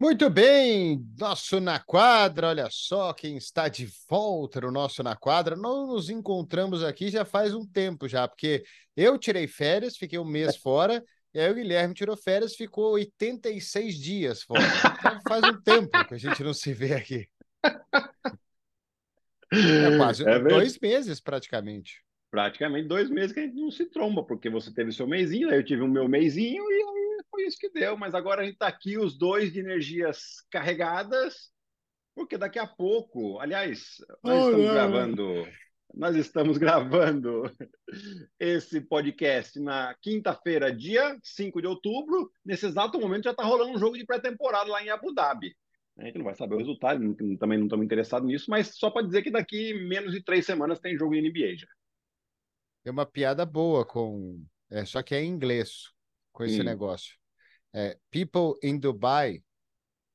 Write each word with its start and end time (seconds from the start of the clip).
Muito 0.00 0.30
bem, 0.30 1.06
nosso 1.18 1.60
Na 1.60 1.78
Quadra, 1.78 2.48
olha 2.48 2.68
só 2.70 3.12
quem 3.12 3.36
está 3.36 3.68
de 3.68 3.86
volta 4.08 4.58
no 4.62 4.70
nosso 4.70 5.02
Na 5.02 5.14
Quadra. 5.14 5.54
Nós 5.54 5.88
nos 5.88 6.08
encontramos 6.08 6.82
aqui 6.82 7.10
já 7.10 7.22
faz 7.22 7.54
um 7.54 7.66
tempo 7.66 8.08
já, 8.08 8.26
porque 8.26 8.64
eu 8.96 9.18
tirei 9.18 9.46
férias, 9.46 9.98
fiquei 9.98 10.18
um 10.18 10.24
mês 10.24 10.56
fora, 10.56 11.04
e 11.34 11.38
aí 11.38 11.50
o 11.50 11.54
Guilherme 11.54 11.92
tirou 11.92 12.16
férias, 12.16 12.54
ficou 12.54 12.92
86 12.92 13.94
dias 13.98 14.42
fora. 14.42 14.62
Então 14.98 15.20
faz 15.28 15.44
um 15.44 15.60
tempo 15.60 15.90
que 16.08 16.14
a 16.14 16.18
gente 16.18 16.42
não 16.42 16.54
se 16.54 16.72
vê 16.72 16.94
aqui. 16.94 17.28
É 19.52 19.96
quase 19.98 20.26
é 20.26 20.38
dois 20.38 20.78
meses 20.78 21.20
praticamente. 21.20 22.02
Praticamente 22.30 22.88
dois 22.88 23.10
meses 23.10 23.32
que 23.32 23.40
a 23.40 23.42
gente 23.42 23.60
não 23.60 23.70
se 23.70 23.84
tromba, 23.84 24.24
porque 24.24 24.48
você 24.48 24.72
teve 24.72 24.92
seu 24.92 25.06
mêsinho, 25.06 25.50
aí 25.50 25.56
eu 25.56 25.64
tive 25.64 25.82
o 25.82 25.88
meu 25.88 26.08
mêsinho 26.08 26.64
e 26.70 27.09
foi 27.40 27.46
isso 27.46 27.58
que 27.58 27.70
deu. 27.70 27.96
Mas 27.96 28.14
agora 28.14 28.42
a 28.42 28.44
gente 28.44 28.54
está 28.54 28.66
aqui, 28.66 28.98
os 28.98 29.16
dois 29.16 29.52
de 29.52 29.60
energias 29.60 30.42
carregadas, 30.50 31.50
porque 32.14 32.36
daqui 32.36 32.58
a 32.58 32.66
pouco, 32.66 33.38
aliás, 33.40 33.96
nós 34.22 34.44
oh, 34.44 34.48
estamos 34.48 34.66
não. 34.66 34.74
gravando. 34.74 35.48
Nós 35.92 36.16
estamos 36.16 36.58
gravando 36.58 37.42
esse 38.38 38.80
podcast 38.80 39.58
na 39.58 39.94
quinta-feira, 40.00 40.74
dia 40.74 41.18
5 41.22 41.60
de 41.60 41.66
outubro. 41.66 42.30
Nesse 42.44 42.66
exato 42.66 43.00
momento 43.00 43.24
já 43.24 43.30
está 43.32 43.42
rolando 43.42 43.72
um 43.72 43.78
jogo 43.78 43.96
de 43.96 44.04
pré-temporada 44.04 44.70
lá 44.70 44.82
em 44.82 44.90
Abu 44.90 45.12
Dhabi. 45.12 45.54
A 45.98 46.04
gente 46.04 46.18
não 46.18 46.24
vai 46.24 46.34
saber 46.34 46.54
o 46.54 46.58
resultado, 46.58 47.00
também 47.38 47.58
não 47.58 47.66
estamos 47.66 47.84
interessados 47.84 48.26
nisso, 48.26 48.46
mas 48.48 48.74
só 48.76 48.90
para 48.90 49.04
dizer 49.04 49.22
que 49.22 49.30
daqui 49.30 49.74
menos 49.74 50.12
de 50.12 50.22
três 50.22 50.46
semanas 50.46 50.78
tem 50.78 50.96
jogo 50.96 51.14
em 51.14 51.28
NBA 51.28 51.56
já. 51.56 51.66
Tem 52.82 52.92
uma 52.92 53.04
piada 53.04 53.44
boa 53.44 53.84
com. 53.84 54.42
É, 54.70 54.84
só 54.84 55.02
que 55.02 55.14
é 55.14 55.20
em 55.20 55.28
inglês 55.28 55.90
com 56.32 56.44
esse 56.44 56.60
hum. 56.60 56.64
negócio. 56.64 57.19
É, 57.72 57.96
People 58.10 58.58
in 58.64 58.80
Dubai 58.80 59.44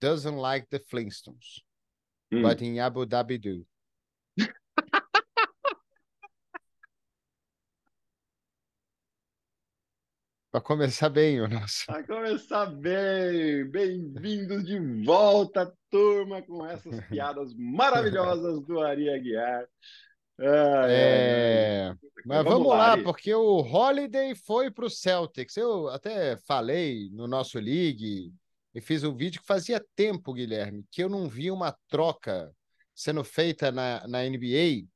doesn't 0.01 0.35
like 0.35 0.67
the 0.69 0.79
Flintstones, 0.79 1.61
hum. 2.29 2.41
but 2.41 2.61
in 2.61 2.79
Abu 2.79 3.05
Dhabi 3.05 3.37
do. 3.37 3.65
Para 10.51 10.61
começar 10.61 11.07
bem 11.09 11.39
o 11.39 11.47
nosso. 11.47 11.85
Para 11.85 12.03
começar 12.03 12.65
bem. 12.65 13.69
Bem-vindos 13.71 14.65
de 14.65 14.77
volta, 15.05 15.73
turma, 15.89 16.41
com 16.41 16.65
essas 16.65 16.99
piadas 17.07 17.53
maravilhosas 17.55 18.65
do 18.65 18.81
Ari 18.81 19.09
Aguiar. 19.09 19.65
Ah, 20.39 20.85
é... 20.89 21.95
Mas 22.25 22.43
vamos, 22.43 22.51
vamos 22.51 22.67
lá, 22.69 22.95
lá 22.95 23.03
porque 23.03 23.33
o 23.33 23.59
Holiday 23.59 24.33
foi 24.35 24.71
para 24.71 24.85
o 24.85 24.89
Celtics. 24.89 25.55
Eu 25.55 25.87
até 25.89 26.37
falei 26.37 27.09
no 27.11 27.27
nosso 27.27 27.59
League 27.59 28.33
e 28.73 28.81
fiz 28.81 29.03
um 29.03 29.15
vídeo 29.15 29.41
que 29.41 29.47
fazia 29.47 29.83
tempo, 29.95 30.33
Guilherme, 30.33 30.85
que 30.91 31.03
eu 31.03 31.09
não 31.09 31.29
vi 31.29 31.51
uma 31.51 31.77
troca 31.87 32.51
sendo 32.93 33.23
feita 33.23 33.71
na, 33.71 34.07
na 34.07 34.23
NBA 34.23 34.87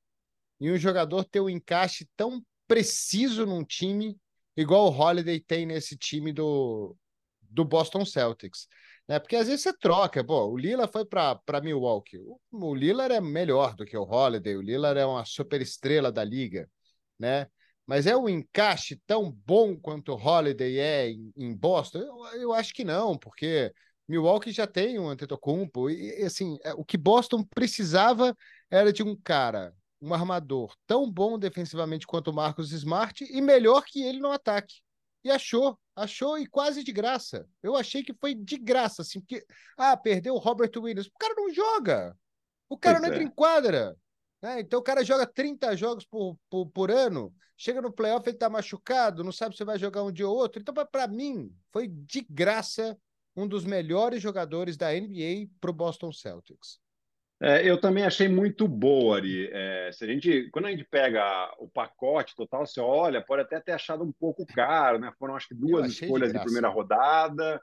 e 0.60 0.72
um 0.72 0.78
jogador 0.78 1.24
ter 1.24 1.40
um 1.40 1.50
encaixe 1.50 2.08
tão 2.18 2.44
preciso 2.68 3.46
num 3.46 3.64
time 3.64 4.18
igual 4.56 4.88
o 4.88 4.98
Holiday 4.98 5.40
tem 5.40 5.66
nesse 5.66 5.98
time 5.98 6.34
do, 6.34 6.96
do 7.42 7.64
Boston 7.64 8.06
Celtics 8.06 8.68
né? 9.10 9.20
Porque 9.20 9.36
às 9.36 9.48
vezes 9.48 9.64
você 9.64 9.74
troca, 9.74 10.24
pô, 10.24 10.46
o 10.46 10.58
Lila 10.58 10.88
foi 10.88 11.04
para 11.04 11.62
Milwaukee. 11.64 12.20
O, 12.20 12.40
o 12.52 12.76
Lillard 12.76 13.14
é 13.16 13.20
melhor 13.20 13.76
do 13.76 13.84
que 13.84 13.98
o 13.98 14.04
Holiday, 14.04 14.56
o 14.56 14.62
Lillard 14.62 15.00
é 15.00 15.06
uma 15.06 15.26
super 15.26 15.60
estrela 15.62 16.12
da 16.12 16.24
liga, 16.24 16.70
né? 17.18 17.48
Mas 17.88 18.06
é 18.06 18.16
um 18.16 18.30
encaixe 18.30 19.02
tão 19.08 19.32
bom 19.32 19.76
quanto 19.76 20.14
o 20.14 20.16
Holiday 20.16 20.80
é 20.80 21.10
em, 21.10 21.34
em 21.36 21.56
Boston? 21.56 22.00
Eu, 22.00 22.42
eu, 22.42 22.54
acho 22.54 22.72
que 22.72 22.84
não, 22.84 23.18
porque 23.18 23.74
Milwaukee 24.08 24.52
já 24.52 24.68
tem 24.68 25.00
um 25.00 25.10
Antetokounmpo 25.10 25.90
e, 25.90 26.22
e 26.22 26.24
assim, 26.24 26.60
é, 26.64 26.72
o 26.74 26.86
que 26.86 26.98
Boston 26.98 27.44
precisava 27.44 28.38
era 28.70 28.94
de 28.94 29.02
um 29.02 29.16
cara, 29.16 29.74
um 30.00 30.14
armador 30.14 30.76
tão 30.86 31.12
bom 31.12 31.40
defensivamente 31.40 32.06
quanto 32.06 32.30
o 32.30 32.34
Marcos 32.34 32.72
Smart 32.72 33.24
e 33.24 33.42
melhor 33.42 33.84
que 33.86 34.04
ele 34.04 34.20
no 34.20 34.32
ataque. 34.32 34.82
E 35.24 35.30
achou, 35.30 35.78
achou 35.96 36.38
e 36.38 36.48
quase 36.48 36.84
de 36.84 36.92
graça. 36.92 37.48
Eu 37.62 37.76
achei 37.76 38.04
que 38.04 38.14
foi 38.14 38.34
de 38.34 38.58
graça, 38.58 39.02
assim, 39.02 39.20
porque, 39.20 39.46
ah, 39.78 39.98
perdeu 39.98 40.34
o 40.36 40.40
Robert 40.40 40.72
Williams. 40.78 41.08
O 41.08 41.20
cara 41.20 41.34
não 41.36 41.54
joga. 41.54 42.18
O 42.70 42.78
cara 42.78 43.00
pois 43.00 43.08
não 43.08 43.16
entra 43.16 43.24
é. 43.24 43.28
em 43.28 43.36
quadra. 43.36 43.98
Né? 44.42 44.62
Então 44.62 44.80
o 44.80 44.84
cara 44.84 45.04
joga 45.04 45.26
30 45.26 45.76
jogos 45.76 46.06
por, 46.06 46.38
por, 46.50 46.68
por, 46.68 46.92
ano, 46.92 47.34
chega 47.58 47.82
no 47.82 47.92
playoff, 47.92 48.28
ele 48.28 48.38
tá 48.38 48.50
machucado, 48.50 49.24
não 49.24 49.32
sabe 49.32 49.58
se 49.58 49.66
vai 49.66 49.78
jogar 49.78 50.04
um 50.04 50.12
dia 50.12 50.28
ou 50.28 50.36
outro. 50.36 50.62
Então, 50.62 50.74
para 50.74 51.08
mim, 51.08 51.54
foi 51.72 51.88
de 51.88 52.26
graça 52.30 52.98
um 53.36 53.48
dos 53.48 53.66
melhores 53.66 54.22
jogadores 54.22 54.78
da 54.78 54.92
NBA 54.92 55.50
pro 55.60 55.74
Boston 55.74 56.12
Celtics. 56.12 56.80
É, 57.42 57.68
eu 57.68 57.80
também 57.80 58.04
achei 58.04 58.28
muito 58.28 58.68
boa, 58.68 59.16
Ari. 59.16 59.50
É, 59.52 59.92
se 59.94 60.04
a 60.04 60.08
gente, 60.08 60.50
quando 60.52 60.66
a 60.66 60.72
gente 60.72 60.84
pega 60.84 61.24
o 61.58 61.70
pacote 61.70 62.36
total, 62.36 62.66
você 62.66 62.82
olha, 62.82 63.22
pode 63.22 63.44
até 63.44 63.60
ter 63.62 63.72
achado 63.72 64.04
um 64.04 64.12
pouco 64.12 64.46
caro, 64.46 65.00
né? 65.00 65.12
Foram 65.18 65.36
acho 65.36 65.48
que 65.48 65.56
duas 65.56 65.90
escolhas 65.92 66.34
de, 66.34 66.38
de, 66.38 66.44
primeira 66.44 66.68
rodada 66.68 67.62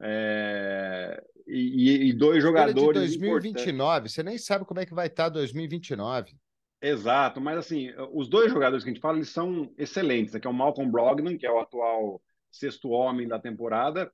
é, 0.00 1.22
e, 1.46 2.08
e, 2.08 2.12
dois 2.12 2.40
jogadores. 2.40 3.12
De 3.12 3.18
2029, 3.18 4.08
você 4.08 4.22
nem 4.22 4.38
sabe 4.38 4.64
como 4.64 4.78
é 4.78 4.86
que 4.86 4.94
vai 4.94 5.08
estar 5.08 5.28
2029. 5.28 6.36
Exato, 6.80 7.40
mas 7.40 7.58
assim, 7.58 7.90
os 8.12 8.28
dois 8.28 8.52
jogadores 8.52 8.84
que 8.84 8.90
a 8.90 8.92
gente 8.92 9.02
fala, 9.02 9.16
eles 9.16 9.30
são 9.30 9.72
excelentes. 9.76 10.34
Aqui 10.34 10.46
é 10.46 10.50
o 10.50 10.54
Malcolm 10.54 10.90
Brogdon, 10.90 11.36
que 11.36 11.46
é 11.46 11.50
o 11.50 11.58
atual 11.58 12.22
sexto 12.50 12.90
homem 12.90 13.26
da 13.26 13.38
temporada, 13.38 14.12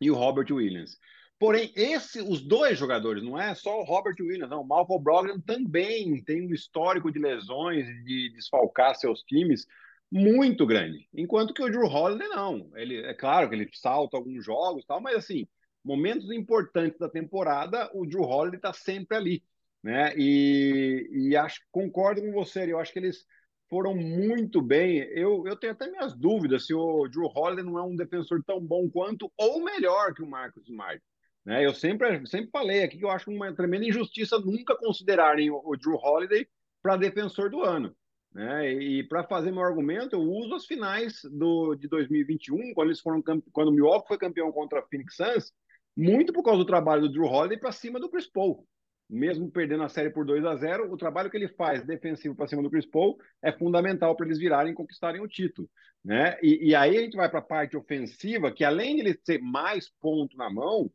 e 0.00 0.10
o 0.10 0.14
Robert 0.14 0.50
Williams. 0.50 0.96
Porém, 1.42 1.72
esse, 1.74 2.22
os 2.22 2.40
dois 2.40 2.78
jogadores, 2.78 3.20
não 3.20 3.36
é 3.36 3.52
só 3.52 3.80
o 3.80 3.82
Robert 3.82 4.14
Williams, 4.20 4.48
não. 4.48 4.60
O 4.60 4.64
Malcolm 4.64 5.02
Brogdon 5.02 5.40
também 5.40 6.22
tem 6.22 6.46
um 6.46 6.54
histórico 6.54 7.10
de 7.10 7.18
lesões, 7.18 7.84
de 8.04 8.32
desfalcar 8.32 8.94
seus 8.94 9.24
times 9.24 9.66
muito 10.08 10.64
grande. 10.64 11.08
Enquanto 11.12 11.52
que 11.52 11.60
o 11.60 11.68
Drew 11.68 11.82
Holiday 11.82 12.28
não. 12.28 12.70
Ele, 12.76 12.98
é 12.98 13.12
claro 13.12 13.48
que 13.48 13.56
ele 13.56 13.68
salta 13.72 14.16
alguns 14.16 14.44
jogos 14.44 14.84
tal, 14.84 15.00
mas 15.00 15.16
assim, 15.16 15.44
momentos 15.84 16.30
importantes 16.30 16.96
da 16.96 17.08
temporada, 17.08 17.90
o 17.92 18.06
Drew 18.06 18.22
Holiday 18.22 18.58
está 18.58 18.72
sempre 18.72 19.16
ali. 19.16 19.42
Né? 19.82 20.14
E, 20.16 21.10
e 21.12 21.36
acho, 21.36 21.60
concordo 21.72 22.20
com 22.20 22.30
você, 22.30 22.70
eu 22.70 22.78
acho 22.78 22.92
que 22.92 23.00
eles 23.00 23.26
foram 23.68 23.96
muito 23.96 24.62
bem. 24.62 24.98
Eu, 25.10 25.44
eu 25.44 25.56
tenho 25.56 25.72
até 25.72 25.90
minhas 25.90 26.14
dúvidas 26.14 26.66
se 26.66 26.72
o 26.72 27.08
Drew 27.08 27.26
Holiday 27.34 27.64
não 27.64 27.76
é 27.80 27.82
um 27.82 27.96
defensor 27.96 28.44
tão 28.46 28.60
bom 28.60 28.88
quanto 28.88 29.28
ou 29.36 29.60
melhor 29.64 30.14
que 30.14 30.22
o 30.22 30.30
Marcus 30.30 30.68
Smart. 30.68 31.02
Né? 31.44 31.64
Eu 31.64 31.74
sempre, 31.74 32.26
sempre 32.26 32.50
falei 32.50 32.82
aqui 32.82 32.98
que 32.98 33.04
eu 33.04 33.10
acho 33.10 33.30
uma 33.30 33.54
tremenda 33.54 33.86
injustiça 33.86 34.38
nunca 34.38 34.76
considerarem 34.76 35.50
o, 35.50 35.60
o 35.64 35.76
Drew 35.76 35.96
Holiday 35.96 36.46
para 36.82 36.96
defensor 36.96 37.50
do 37.50 37.62
ano. 37.62 37.94
Né? 38.32 38.72
E 38.72 39.02
para 39.04 39.24
fazer 39.24 39.50
meu 39.50 39.62
argumento, 39.62 40.16
eu 40.16 40.22
uso 40.22 40.54
as 40.54 40.64
finais 40.64 41.20
do, 41.30 41.74
de 41.74 41.86
2021, 41.88 42.72
quando 42.74 42.88
eles 42.88 43.00
foram 43.00 43.22
quando 43.52 43.68
o 43.68 43.72
Milwaukee 43.72 44.08
foi 44.08 44.18
campeão 44.18 44.50
contra 44.50 44.80
a 44.80 44.82
Phoenix 44.82 45.16
Suns, 45.16 45.52
muito 45.96 46.32
por 46.32 46.42
causa 46.42 46.58
do 46.58 46.66
trabalho 46.66 47.02
do 47.02 47.12
Drew 47.12 47.26
Holiday 47.26 47.58
para 47.58 47.72
cima 47.72 48.00
do 48.00 48.08
Chris 48.08 48.26
Paul. 48.26 48.66
Mesmo 49.10 49.50
perdendo 49.50 49.82
a 49.82 49.90
série 49.90 50.08
por 50.08 50.24
2 50.24 50.42
a 50.46 50.56
0, 50.56 50.90
o 50.90 50.96
trabalho 50.96 51.30
que 51.30 51.36
ele 51.36 51.48
faz 51.48 51.84
defensivo 51.84 52.34
para 52.34 52.46
cima 52.46 52.62
do 52.62 52.70
Chris 52.70 52.86
Paul 52.86 53.18
é 53.42 53.52
fundamental 53.52 54.16
para 54.16 54.24
eles 54.24 54.38
virarem 54.38 54.72
e 54.72 54.74
conquistarem 54.74 55.20
o 55.20 55.28
título. 55.28 55.68
Né? 56.02 56.38
E, 56.42 56.70
e 56.70 56.74
aí 56.74 56.96
a 56.96 57.00
gente 57.00 57.16
vai 57.16 57.28
para 57.28 57.40
a 57.40 57.42
parte 57.42 57.76
ofensiva, 57.76 58.50
que 58.50 58.64
além 58.64 58.94
de 58.94 59.02
ele 59.02 59.14
ter 59.14 59.38
mais 59.38 59.90
ponto 60.00 60.34
na 60.38 60.48
mão, 60.48 60.90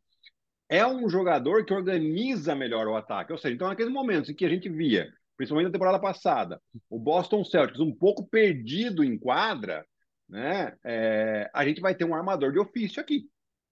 é 0.68 0.86
um 0.86 1.08
jogador 1.08 1.64
que 1.64 1.72
organiza 1.72 2.54
melhor 2.54 2.86
o 2.86 2.96
ataque. 2.96 3.32
Ou 3.32 3.38
seja, 3.38 3.54
então 3.54 3.68
naqueles 3.68 3.92
momentos 3.92 4.28
em 4.28 4.34
que 4.34 4.44
a 4.44 4.48
gente 4.48 4.68
via, 4.68 5.10
principalmente 5.36 5.66
na 5.66 5.72
temporada 5.72 5.98
passada, 5.98 6.60
o 6.90 6.98
Boston 6.98 7.44
Celtics 7.44 7.80
um 7.80 7.94
pouco 7.94 8.26
perdido 8.26 9.02
em 9.02 9.18
quadra, 9.18 9.86
né? 10.28 10.76
É, 10.84 11.50
a 11.54 11.64
gente 11.64 11.80
vai 11.80 11.94
ter 11.94 12.04
um 12.04 12.14
armador 12.14 12.52
de 12.52 12.58
ofício 12.58 13.00
aqui. 13.00 13.28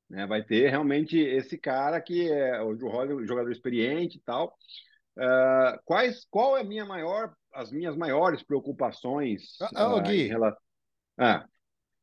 Né? 0.08 0.26
Vai 0.26 0.42
ter 0.42 0.70
realmente 0.70 1.18
esse 1.18 1.58
cara 1.58 2.00
que 2.00 2.30
é 2.30 2.62
o 2.62 2.76
jogador 3.26 3.50
experiente 3.50 4.18
e 4.18 4.20
tal. 4.20 4.56
Uh, 5.18 5.78
quais, 5.84 6.26
qual 6.30 6.56
é 6.56 6.60
a 6.60 6.64
minha 6.64 6.84
maior, 6.84 7.34
as 7.52 7.72
minhas 7.72 7.96
maiores 7.96 8.42
preocupações 8.42 9.56
ah, 9.74 9.96
uh, 9.96 10.02
Gui, 10.02 10.22
em 10.22 10.28
relação... 10.28 10.60
Ah. 11.18 11.46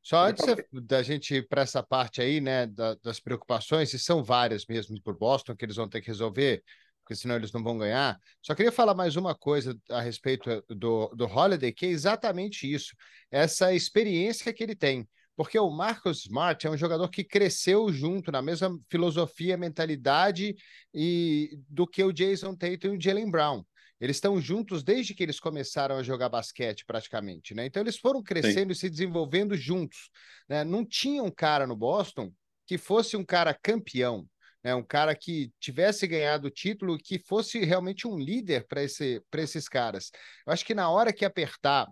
Só 0.03 0.27
antes 0.27 0.45
da 0.71 1.01
gente 1.01 1.33
ir 1.33 1.47
para 1.47 1.61
essa 1.61 1.81
parte 1.81 2.21
aí, 2.21 2.41
né, 2.41 2.67
da, 2.67 2.95
das 2.95 3.21
preocupações, 3.21 3.93
e 3.93 3.99
são 3.99 4.21
várias 4.21 4.65
mesmo 4.65 5.01
por 5.01 5.17
Boston 5.17 5.55
que 5.55 5.63
eles 5.63 5.77
vão 5.77 5.87
ter 5.87 6.01
que 6.01 6.07
resolver, 6.07 6.61
porque 7.01 7.15
senão 7.15 7.35
eles 7.35 7.53
não 7.53 7.63
vão 7.63 7.77
ganhar. 7.77 8.19
Só 8.41 8.53
queria 8.53 8.71
falar 8.71 8.93
mais 8.93 9.15
uma 9.15 9.33
coisa 9.33 9.79
a 9.89 10.01
respeito 10.01 10.49
eh, 10.49 10.61
do, 10.67 11.07
do 11.15 11.25
Holiday, 11.25 11.71
que 11.71 11.85
é 11.85 11.89
exatamente 11.89 12.71
isso, 12.71 12.93
essa 13.31 13.73
experiência 13.73 14.51
que 14.53 14.61
ele 14.61 14.75
tem. 14.75 15.07
Porque 15.37 15.57
o 15.57 15.71
Marcus 15.71 16.25
Smart 16.25 16.67
é 16.67 16.69
um 16.69 16.77
jogador 16.77 17.09
que 17.09 17.23
cresceu 17.23 17.91
junto 17.91 18.31
na 18.31 18.41
mesma 18.41 18.77
filosofia, 18.89 19.57
mentalidade 19.57 20.55
e 20.93 21.57
do 21.67 21.87
que 21.87 22.03
o 22.03 22.11
Jason 22.13 22.55
Tatum 22.55 22.93
e 22.93 22.97
o 22.97 23.01
Jalen 23.01 23.31
Brown. 23.31 23.63
Eles 24.03 24.17
estão 24.17 24.41
juntos 24.41 24.83
desde 24.83 25.13
que 25.13 25.23
eles 25.23 25.39
começaram 25.39 25.95
a 25.95 26.03
jogar 26.03 26.27
basquete, 26.27 26.83
praticamente, 26.85 27.53
né? 27.53 27.65
Então 27.65 27.81
eles 27.81 27.97
foram 27.97 28.21
crescendo 28.21 28.73
Sim. 28.73 28.73
e 28.73 28.75
se 28.75 28.89
desenvolvendo 28.89 29.55
juntos. 29.55 30.09
Né? 30.49 30.61
Não 30.65 30.85
tinha 30.85 31.23
um 31.23 31.31
cara 31.31 31.65
no 31.65 31.73
Boston 31.73 32.29
que 32.67 32.77
fosse 32.77 33.15
um 33.15 33.23
cara 33.23 33.53
campeão. 33.53 34.27
né? 34.61 34.75
um 34.75 34.83
cara 34.83 35.15
que 35.15 35.53
tivesse 35.57 36.05
ganhado 36.05 36.49
o 36.49 36.51
título, 36.51 36.97
que 36.97 37.17
fosse 37.17 37.63
realmente 37.63 38.05
um 38.05 38.19
líder 38.19 38.67
para 38.67 38.83
esse, 38.83 39.23
esses 39.35 39.69
caras. 39.69 40.11
Eu 40.45 40.51
acho 40.51 40.65
que 40.65 40.75
na 40.75 40.89
hora 40.89 41.13
que 41.13 41.23
apertar, 41.23 41.87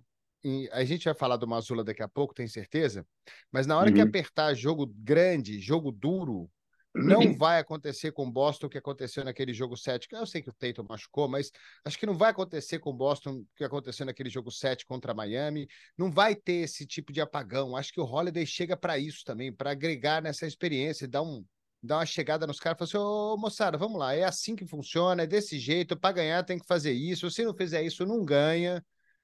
a 0.74 0.84
gente 0.84 1.06
vai 1.06 1.16
falar 1.16 1.38
do 1.38 1.48
Mazula 1.48 1.82
daqui 1.82 2.04
a 2.04 2.10
pouco, 2.10 2.34
tenho 2.34 2.50
certeza, 2.50 3.08
mas 3.50 3.66
na 3.66 3.78
hora 3.78 3.88
uhum. 3.88 3.96
que 3.96 4.02
apertar 4.02 4.54
jogo 4.54 4.86
grande, 4.86 5.62
jogo 5.62 5.94
duro, 5.94 6.50
não 6.94 7.34
vai 7.36 7.60
acontecer 7.60 8.12
com 8.12 8.30
Boston 8.30 8.68
o 8.68 8.70
que 8.70 8.78
aconteceu 8.78 9.24
naquele 9.24 9.54
jogo 9.54 9.78
7. 9.78 10.08
Eu 10.12 10.26
sei 10.26 10.42
que 10.42 10.50
o 10.50 10.54
Tatum 10.54 10.86
machucou, 10.88 11.28
mas 11.28 11.52
acho 11.86 11.98
que 11.98 12.06
não 12.06 12.18
vai 12.18 12.32
acontecer 12.32 12.80
com 12.80 12.94
Boston 12.94 13.40
o 13.40 13.48
que 13.56 13.64
aconteceu 13.64 14.06
naquele 14.06 14.30
jogo 14.30 14.52
7 14.52 14.86
contra 14.86 15.14
Miami. 15.14 15.68
Não 15.98 16.12
vai 16.12 16.36
ter 16.36 16.64
esse 16.64 16.86
tipo 16.86 17.14
de 17.14 17.22
apagão. 17.22 17.76
Acho 17.76 17.94
que 17.94 18.02
o 18.02 18.06
Holiday 18.06 18.46
chega 18.46 18.76
para 18.76 18.98
isso 18.98 19.24
também, 19.24 19.54
para 19.54 19.72
agregar 19.72 20.22
nessa 20.22 20.46
experiência 20.46 21.06
e 21.06 21.08
dar 21.08 21.22
um, 21.22 21.46
dar 21.82 21.98
uma 21.98 22.06
chegada 22.06 22.46
nos 22.46 22.60
caras 22.60 22.78
e 22.78 22.80
falar 22.80 23.04
assim: 23.04 23.10
ô 23.10 23.38
moçada, 23.38 23.78
vamos 23.78 23.98
lá, 23.98 24.14
é 24.14 24.24
assim 24.24 24.56
que 24.56 24.68
funciona, 24.68 25.24
é 25.24 25.28
desse 25.28 25.58
jeito, 25.60 25.98
para 25.98 26.14
ganhar 26.14 26.44
tem 26.44 26.60
que 26.60 26.68
fazer 26.68 26.92
isso. 26.92 27.30
Se 27.32 27.44
não 27.44 27.56
fizer 27.56 27.84
isso, 27.84 28.06
não 28.06 28.24
ganha. 28.24 28.84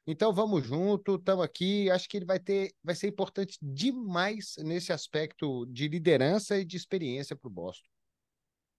Então 0.09 0.33
vamos 0.33 0.63
junto, 0.63 1.15
estamos 1.15 1.44
aqui. 1.44 1.92
Acho 1.92 2.07
que 2.07 2.15
ele 2.15 2.25
vai 2.25 2.39
ter, 2.39 2.71
vai 2.81 2.95
ser 2.95 3.07
importante 3.09 3.57
demais 3.62 4.56
nesse 4.59 4.94
aspecto 4.94 5.65
de 5.65 5.89
liderança 5.89 6.57
e 6.57 6.63
de 6.63 6.77
experiência 6.77 7.36
para 7.36 7.48
o 7.48 7.51
Boston. 7.51 7.89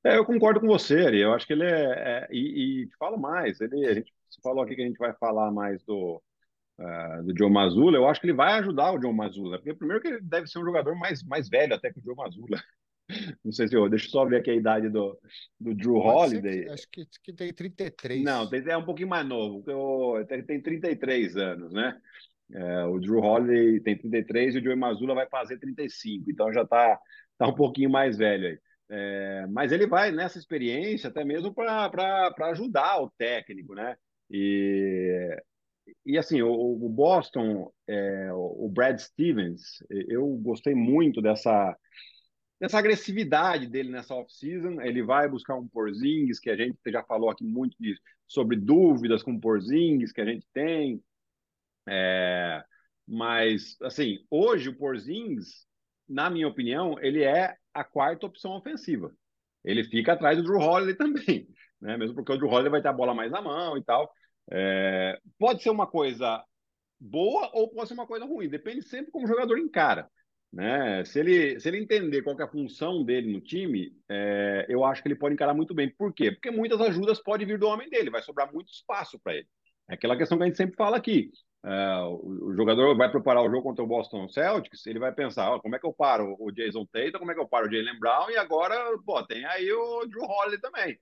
É, 0.03 0.17
eu 0.17 0.25
concordo 0.25 0.59
com 0.59 0.67
você, 0.67 1.07
Ari. 1.07 1.21
Eu 1.21 1.35
acho 1.35 1.47
que 1.47 1.53
ele 1.53 1.65
é, 1.65 1.69
é 1.71 2.29
e, 2.31 2.85
e 2.85 2.89
fala 2.99 3.19
mais. 3.19 3.61
Ele, 3.61 3.87
a 3.87 3.93
gente 3.93 4.11
falou 4.43 4.65
aqui 4.65 4.75
que 4.75 4.83
a 4.83 4.87
gente 4.87 4.97
vai 4.97 5.13
falar 5.15 5.51
mais 5.51 5.85
do 5.85 6.23
uh, 6.79 7.23
do 7.23 7.37
Joe 7.37 7.51
Mazzulla. 7.51 7.99
Eu 7.99 8.09
acho 8.09 8.21
que 8.21 8.27
ele 8.27 8.37
vai 8.37 8.55
ajudar 8.55 8.93
o 8.93 9.01
Joe 9.01 9.13
Mazzulla, 9.13 9.59
porque 9.59 9.75
primeiro 9.75 10.01
que 10.01 10.09
ele 10.09 10.21
deve 10.23 10.47
ser 10.47 10.61
um 10.61 10.65
jogador 10.65 10.95
mais 10.97 11.23
mais 11.23 11.49
velho 11.49 11.75
até 11.75 11.93
que 11.93 11.99
o 11.99 12.03
Joe 12.03 12.17
Mazzulla. 12.17 12.59
Não 13.45 13.53
sei 13.53 13.69
se 13.69 13.75
eu. 13.75 13.89
Deixa 13.89 14.07
eu 14.07 14.11
só 14.11 14.25
ver 14.25 14.37
aqui 14.37 14.51
a 14.51 14.55
idade 14.55 14.89
do, 14.89 15.19
do 15.59 15.75
Drew 15.75 15.97
Holiday. 15.97 16.65
Que, 16.65 16.71
acho 16.71 16.89
que, 16.91 17.09
que 17.25 17.33
tem 17.33 17.53
33. 17.53 18.23
Não, 18.23 18.49
tem, 18.49 18.63
é 18.69 18.77
um 18.77 18.85
pouquinho 18.85 19.09
mais 19.09 19.27
novo. 19.27 19.65
Eu, 19.67 20.27
tem, 20.27 20.43
tem 20.45 20.61
33 20.61 21.37
anos, 21.37 21.73
né? 21.73 21.99
É, 22.53 22.85
o 22.85 22.99
Drew 22.99 23.19
Holiday 23.19 23.81
tem 23.81 23.97
33 23.97 24.55
e 24.55 24.59
o 24.59 24.65
Joey 24.65 24.77
Mazzulla 24.77 25.15
vai 25.15 25.29
fazer 25.29 25.59
35. 25.59 26.31
Então 26.31 26.53
já 26.53 26.63
está 26.63 26.99
tá 27.39 27.49
um 27.49 27.55
pouquinho 27.55 27.91
mais 27.91 28.17
velho 28.17 28.49
aí. 28.49 28.59
É, 28.91 29.47
mas 29.51 29.71
ele 29.71 29.87
vai 29.87 30.11
nessa 30.11 30.39
experiência 30.39 31.09
até 31.09 31.25
mesmo 31.25 31.53
para 31.53 32.31
ajudar 32.51 33.03
o 33.03 33.11
técnico, 33.19 33.75
né? 33.75 33.97
E, 34.31 35.37
e 36.05 36.19
assim, 36.19 36.43
o, 36.43 36.51
o 36.51 36.89
Boston, 36.89 37.71
é, 37.87 38.31
o 38.33 38.69
Brad 38.71 38.99
Stevens, 38.99 39.83
eu 39.91 40.27
gostei 40.39 40.75
muito 40.75 41.21
dessa 41.21 41.77
dessa 42.61 42.79
agressividade 42.79 43.67
dele 43.67 43.91
nessa 43.91 44.15
off-season. 44.15 44.81
Ele 44.81 45.03
vai 45.03 45.29
buscar 45.29 45.57
um 45.57 45.69
Porzingis, 45.69 46.41
que 46.41 46.51
a 46.51 46.57
gente 46.57 46.79
já 46.87 47.03
falou 47.03 47.31
aqui 47.31 47.45
muito 47.45 47.77
de, 47.79 47.97
sobre 48.27 48.57
dúvidas 48.57 49.23
com 49.23 49.39
Porzingis 49.39 50.13
que 50.13 50.21
a 50.21 50.25
gente 50.25 50.47
tem. 50.53 51.03
É, 51.89 52.63
mas, 53.07 53.77
assim, 53.83 54.19
hoje 54.31 54.69
o 54.69 54.77
Porzingis, 54.77 55.67
na 56.09 56.29
minha 56.29 56.49
opinião, 56.49 56.99
ele 57.01 57.23
é 57.23 57.57
a 57.73 57.85
quarta 57.85 58.27
opção 58.27 58.53
ofensiva. 58.53 59.13
Ele 59.65 59.85
fica 59.85 60.13
atrás 60.13 60.37
do 60.37 60.45
Drew 60.45 60.59
Holiday 60.59 60.95
também, 60.95 61.49
né? 61.81 61.97
mesmo 61.97 62.15
porque 62.15 62.33
o 62.33 62.37
Drew 62.37 62.49
Holiday 62.49 62.71
vai 62.71 62.83
ter 62.83 62.89
a 62.89 62.93
bola 62.93 63.15
mais 63.15 63.31
na 63.31 63.41
mão 63.41 63.77
e 63.77 63.85
tal. 63.85 64.11
É, 64.51 65.19
pode 65.39 65.63
ser 65.63 65.71
uma 65.71 65.87
coisa 65.87 66.43
boa 67.01 67.51
ou 67.53 67.71
pode 67.71 67.89
ser 67.89 67.95
uma 67.95 68.07
coisa 68.07 68.25
ruim, 68.25 68.49
depende 68.49 68.83
sempre 68.83 69.13
como 69.13 69.25
o 69.25 69.29
jogador 69.29 69.59
encara. 69.59 70.11
Né? 70.53 71.05
Se, 71.05 71.19
ele, 71.21 71.61
se 71.61 71.69
ele 71.69 71.79
entender 71.79 72.23
qual 72.23 72.39
é 72.39 72.43
a 72.43 72.49
função 72.49 73.05
dele 73.05 73.33
no 73.33 73.41
time, 73.41 73.95
é, 74.09 74.67
eu 74.69 74.85
acho 74.85 75.03
que 75.03 75.09
ele 75.09 75.19
pode 75.19 75.35
encarar 75.35 75.55
muito 75.55 75.75
bem. 75.75 75.91
Por 75.91 76.13
quê? 76.13 76.33
Porque 76.33 76.51
muitas 76.51 76.81
ajudas 76.81 77.23
podem 77.23 77.47
vir 77.47 77.59
do 77.59 77.69
homem 77.69 77.89
dele, 77.91 78.11
vai 78.11 78.23
sobrar 78.23 78.53
muito 78.53 78.73
espaço 78.73 79.19
para 79.23 79.35
ele. 79.35 79.47
É 79.91 79.95
aquela 79.95 80.17
questão 80.17 80.37
que 80.39 80.45
a 80.45 80.47
gente 80.47 80.57
sempre 80.57 80.77
fala 80.77 80.97
aqui. 80.97 81.31
É, 81.65 82.01
o, 82.03 82.51
o, 82.51 82.55
jogador 82.55 82.97
vai 82.97 83.11
preparar 83.11 83.43
o 83.43 83.51
jogo 83.51 83.63
contra 83.63 83.85
o 83.85 83.89
Boston 83.89 84.29
Celtics, 84.29 84.87
ele 84.87 84.99
vai 84.99 85.13
pensar, 85.13 85.51
ó, 85.51 85.59
como 85.59 85.75
é 85.75 85.79
que 85.79 85.87
eu 85.87 85.93
paro 85.93 86.37
o 86.39 86.53
Jason 86.53 86.87
Tatum, 86.87 87.19
como 87.19 87.33
é 87.33 87.35
que 87.35 87.41
eu 87.41 87.49
paro 87.49 87.67
o 87.67 87.71
Jalen 87.71 87.99
Brown, 87.99 88.31
e 88.31 88.37
agora, 88.37 88.77
pô, 89.05 89.23
tem 89.27 89.45
aí 89.45 89.71
o 89.73 90.07
Drew 90.07 90.23
Holiday 90.23 90.61
também. 90.61 90.99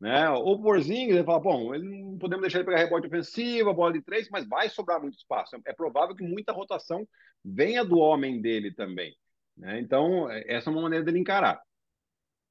Né? 0.00 0.28
O 0.30 0.58
Porzingis, 0.60 1.14
ele 1.14 1.24
fala, 1.24 1.40
bom, 1.40 1.74
ele 1.74 2.02
não 2.02 2.18
podemos 2.18 2.42
deixar 2.42 2.58
ele 2.58 2.66
pegar 2.66 2.78
rebote 2.78 3.06
ofensivo, 3.06 3.72
bola 3.72 3.94
de 3.94 4.02
três, 4.02 4.28
mas 4.30 4.46
vai 4.46 4.68
sobrar 4.68 5.00
muito 5.00 5.16
espaço. 5.16 5.56
É 5.66 5.72
provável 5.72 6.14
que 6.14 6.22
muita 6.22 6.52
rotação 6.52 7.06
venha 7.44 7.84
do 7.84 7.98
homem 7.98 8.40
dele 8.40 8.72
também. 8.72 9.16
Né? 9.56 9.80
Então, 9.80 10.30
essa 10.30 10.68
é 10.68 10.72
uma 10.72 10.82
maneira 10.82 11.04
dele 11.04 11.18
encarar. 11.18 11.60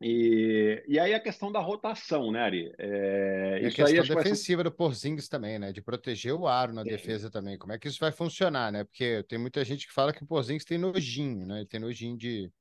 E, 0.01 0.83
e 0.87 0.99
aí 0.99 1.13
a 1.13 1.19
questão 1.19 1.51
da 1.51 1.59
rotação, 1.59 2.29
né, 2.29 2.41
Ari? 2.41 2.73
É, 2.77 3.59
e 3.61 3.65
a 3.65 3.71
questão 3.71 4.15
defensiva 4.15 4.59
ser... 4.59 4.63
do 4.69 4.75
Porzingis 4.75 5.29
também, 5.29 5.57
né? 5.57 5.71
De 5.71 5.81
proteger 5.81 6.33
o 6.33 6.47
aro 6.47 6.73
na 6.73 6.83
Sim. 6.83 6.89
defesa 6.89 7.31
também. 7.31 7.57
Como 7.57 7.71
é 7.71 7.79
que 7.79 7.87
isso 7.87 7.99
vai 7.99 8.11
funcionar, 8.11 8.71
né? 8.73 8.83
Porque 8.83 9.23
tem 9.23 9.39
muita 9.39 9.63
gente 9.63 9.87
que 9.87 9.93
fala 9.93 10.11
que 10.11 10.21
o 10.21 10.27
Porzingis 10.27 10.65
tem 10.65 10.77
nojinho, 10.77 11.45
né? 11.45 11.59
Ele 11.59 11.67
tem 11.67 11.79
nojinho 11.79 12.17
de, 12.17 12.51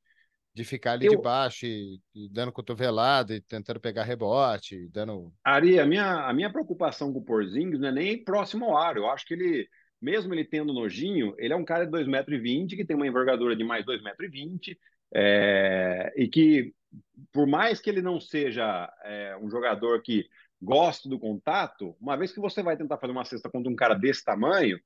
de 0.55 0.65
ficar 0.65 0.93
ali 0.93 1.07
eu... 1.07 1.17
de 1.17 1.23
baixo 1.23 1.67
e, 1.67 2.01
e, 2.15 2.29
dando 2.29 2.53
cotovelada 2.53 3.35
e 3.35 3.41
tentando 3.41 3.81
pegar 3.81 4.05
rebote, 4.05 4.89
dando. 4.91 5.33
Ari, 5.43 5.81
a 5.81 5.87
minha, 5.87 6.29
a 6.29 6.33
minha 6.33 6.51
preocupação 6.51 7.13
com 7.13 7.19
o 7.19 7.25
Porzingis 7.25 7.81
não 7.81 7.89
é 7.89 7.93
nem 7.93 8.23
próximo 8.23 8.67
ao 8.67 8.77
aro. 8.77 9.01
Eu 9.01 9.11
acho 9.11 9.27
que 9.27 9.35
ele, 9.35 9.69
mesmo 10.01 10.33
ele 10.33 10.45
tendo 10.45 10.73
nojinho, 10.73 11.35
ele 11.39 11.53
é 11.53 11.57
um 11.57 11.65
cara 11.65 11.85
de 11.85 11.91
2,20m, 11.91 12.69
que 12.69 12.85
tem 12.85 12.95
uma 12.95 13.07
envergadura 13.07 13.57
de 13.57 13.65
mais 13.65 13.85
2,20m, 13.85 14.77
é, 15.13 16.13
e 16.17 16.29
que, 16.29 16.73
por 17.33 17.47
mais 17.49 17.81
que 17.81 17.91
ele 17.91 18.01
não 18.01 18.21
seja 18.21 18.93
é, 19.03 19.37
um 19.43 19.51
jogador 19.51 20.03
que 20.03 20.25
goste 20.63 21.09
do 21.09 21.19
contato, 21.19 21.97
uma 22.01 22.17
vez 22.17 22.33
que 22.33 22.41
você 22.41 22.63
vai 22.63 22.77
tentar 22.77 22.99
fazer 22.99 23.13
uma 23.13 23.25
cesta 23.25 23.51
contra 23.51 23.71
um 23.71 23.77
cara 23.77 23.95
desse 23.95 24.25
tamanho, 24.25 24.79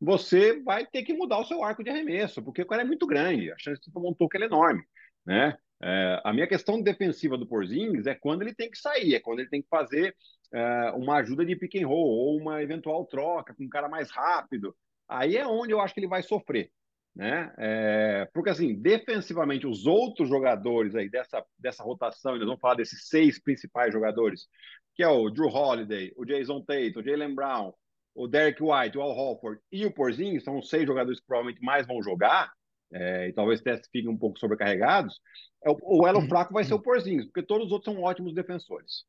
você 0.00 0.60
vai 0.62 0.84
ter 0.84 1.04
que 1.04 1.14
mudar 1.14 1.38
o 1.38 1.44
seu 1.44 1.62
arco 1.62 1.84
de 1.84 1.90
arremesso, 1.90 2.42
porque 2.42 2.62
o 2.62 2.66
cara 2.66 2.82
é 2.82 2.84
muito 2.84 3.06
grande, 3.06 3.52
a 3.52 3.56
chance 3.56 3.80
de 3.80 3.92
tomar 3.92 4.08
um 4.08 4.14
toque 4.14 4.36
é 4.36 4.44
enorme. 4.44 4.82
Né? 5.26 5.56
É, 5.82 6.20
a 6.24 6.32
minha 6.32 6.46
questão 6.46 6.80
defensiva 6.80 7.36
do 7.36 7.46
Porzingis 7.46 8.06
é 8.06 8.14
quando 8.14 8.42
ele 8.42 8.54
tem 8.54 8.70
que 8.70 8.78
sair, 8.78 9.14
é 9.14 9.20
quando 9.20 9.40
ele 9.40 9.48
tem 9.48 9.60
que 9.60 9.68
fazer 9.68 10.14
é, 10.52 10.92
uma 10.92 11.16
ajuda 11.16 11.44
de 11.44 11.56
pick 11.56 11.74
and 11.82 11.86
roll 11.86 12.08
ou 12.08 12.36
uma 12.36 12.62
eventual 12.62 13.04
troca 13.06 13.54
com 13.54 13.64
um 13.64 13.68
cara 13.68 13.88
mais 13.88 14.10
rápido. 14.10 14.76
Aí 15.08 15.36
é 15.36 15.46
onde 15.46 15.72
eu 15.72 15.80
acho 15.80 15.92
que 15.92 16.00
ele 16.00 16.08
vai 16.08 16.22
sofrer. 16.22 16.70
Né? 17.14 17.52
É, 17.58 18.28
porque 18.32 18.50
assim, 18.50 18.74
defensivamente, 18.80 19.66
os 19.66 19.86
outros 19.86 20.28
jogadores 20.28 20.94
aí 20.94 21.10
dessa, 21.10 21.44
dessa 21.58 21.82
rotação, 21.82 22.36
nós 22.36 22.46
vamos 22.46 22.60
falar 22.60 22.76
desses 22.76 23.08
seis 23.08 23.38
principais 23.42 23.92
jogadores, 23.92 24.46
que 24.94 25.02
é 25.02 25.08
o 25.08 25.28
Drew 25.30 25.48
Holiday, 25.48 26.12
o 26.16 26.24
Jason 26.24 26.62
Tate, 26.62 26.98
o 26.98 27.04
Jalen 27.04 27.34
Brown, 27.34 27.72
o 28.14 28.28
Derek 28.28 28.62
White, 28.62 28.96
o 28.96 29.02
Al 29.02 29.10
Horford 29.10 29.60
e 29.70 29.84
o 29.84 29.92
Porzingis, 29.92 30.44
são 30.44 30.58
os 30.58 30.68
seis 30.68 30.86
jogadores 30.86 31.20
que 31.20 31.26
provavelmente 31.26 31.62
mais 31.62 31.86
vão 31.86 32.02
jogar 32.02 32.52
é, 32.92 33.28
e 33.28 33.32
talvez 33.32 33.60
até 33.60 33.76
fiquem 33.90 34.08
um 34.08 34.18
pouco 34.18 34.38
sobrecarregados, 34.38 35.20
é, 35.64 35.70
o, 35.70 36.02
o, 36.02 36.06
elo 36.06 36.22
fraco 36.28 36.52
vai 36.52 36.64
ser 36.64 36.74
o 36.74 36.82
Porzinhos, 36.82 37.24
porque 37.26 37.42
todos 37.42 37.66
os 37.66 37.72
outros 37.72 37.92
são 37.92 38.02
ótimos 38.02 38.34
defensores. 38.34 39.04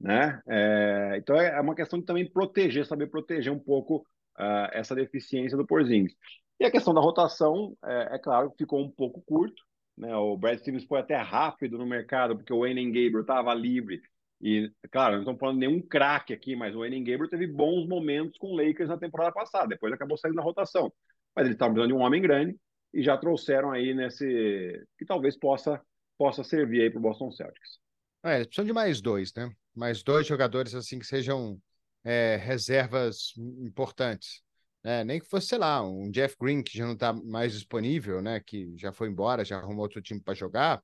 Né? 0.00 0.40
É, 0.46 1.16
então 1.18 1.36
é, 1.36 1.56
é 1.56 1.60
uma 1.60 1.74
questão 1.74 1.98
de 1.98 2.04
também 2.04 2.28
proteger, 2.28 2.86
saber 2.86 3.08
proteger 3.08 3.52
um 3.52 3.58
pouco 3.58 4.06
uh, 4.38 4.68
essa 4.72 4.94
deficiência 4.94 5.56
do 5.56 5.66
Porzinhos. 5.66 6.12
E 6.60 6.64
a 6.64 6.70
questão 6.70 6.94
da 6.94 7.00
rotação, 7.00 7.76
é, 7.84 8.16
é, 8.16 8.18
claro, 8.18 8.52
ficou 8.56 8.80
um 8.80 8.90
pouco 8.90 9.22
curto. 9.22 9.62
Né? 9.96 10.14
O 10.16 10.36
Brad 10.36 10.58
Stevens 10.58 10.84
foi 10.84 11.00
até 11.00 11.16
rápido 11.16 11.78
no 11.78 11.86
mercado, 11.86 12.36
porque 12.36 12.52
o 12.52 12.60
Wayne 12.60 12.86
Gabriel 12.86 13.20
estava 13.20 13.54
livre. 13.54 14.00
E, 14.40 14.70
claro, 14.90 15.14
não 15.14 15.20
estamos 15.22 15.40
falando 15.40 15.58
nenhum 15.58 15.80
craque 15.80 16.32
aqui, 16.32 16.54
mas 16.54 16.74
o 16.74 16.80
Wayne 16.80 17.00
Gabriel 17.00 17.28
teve 17.28 17.46
bons 17.46 17.86
momentos 17.88 18.38
com 18.38 18.48
o 18.48 18.56
Lakers 18.56 18.88
na 18.88 18.98
temporada 18.98 19.32
passada. 19.32 19.68
Depois 19.68 19.92
acabou 19.92 20.16
saindo 20.16 20.36
na 20.36 20.42
rotação. 20.42 20.92
Mas 21.34 21.46
ele 21.46 21.54
estava 21.54 21.72
precisando 21.72 21.92
de 21.92 22.00
um 22.00 22.04
homem 22.04 22.22
grande 22.22 22.56
e 22.92 23.02
já 23.02 23.16
trouxeram 23.16 23.70
aí 23.70 23.94
nesse 23.94 24.86
que 24.98 25.04
talvez 25.04 25.36
possa 25.36 25.80
possa 26.16 26.42
servir 26.42 26.82
aí 26.82 26.90
para 26.90 26.98
o 26.98 27.02
Boston 27.02 27.30
Celtics. 27.30 27.78
É, 28.24 28.36
eles 28.36 28.46
precisam 28.48 28.66
de 28.66 28.72
mais 28.72 29.00
dois, 29.00 29.32
né? 29.34 29.50
Mais 29.74 30.02
dois 30.02 30.26
jogadores 30.26 30.74
assim 30.74 30.98
que 30.98 31.06
sejam 31.06 31.60
é, 32.04 32.36
reservas 32.36 33.32
importantes. 33.36 34.42
Né? 34.82 35.04
Nem 35.04 35.20
que 35.20 35.28
fosse, 35.28 35.48
sei 35.48 35.58
lá, 35.58 35.82
um 35.82 36.10
Jeff 36.10 36.36
Green 36.40 36.62
que 36.62 36.76
já 36.76 36.84
não 36.84 36.94
está 36.94 37.12
mais 37.12 37.52
disponível, 37.52 38.20
né? 38.20 38.40
Que 38.40 38.76
já 38.76 38.92
foi 38.92 39.08
embora, 39.08 39.44
já 39.44 39.58
arrumou 39.58 39.82
outro 39.82 40.02
time 40.02 40.20
para 40.20 40.34
jogar. 40.34 40.82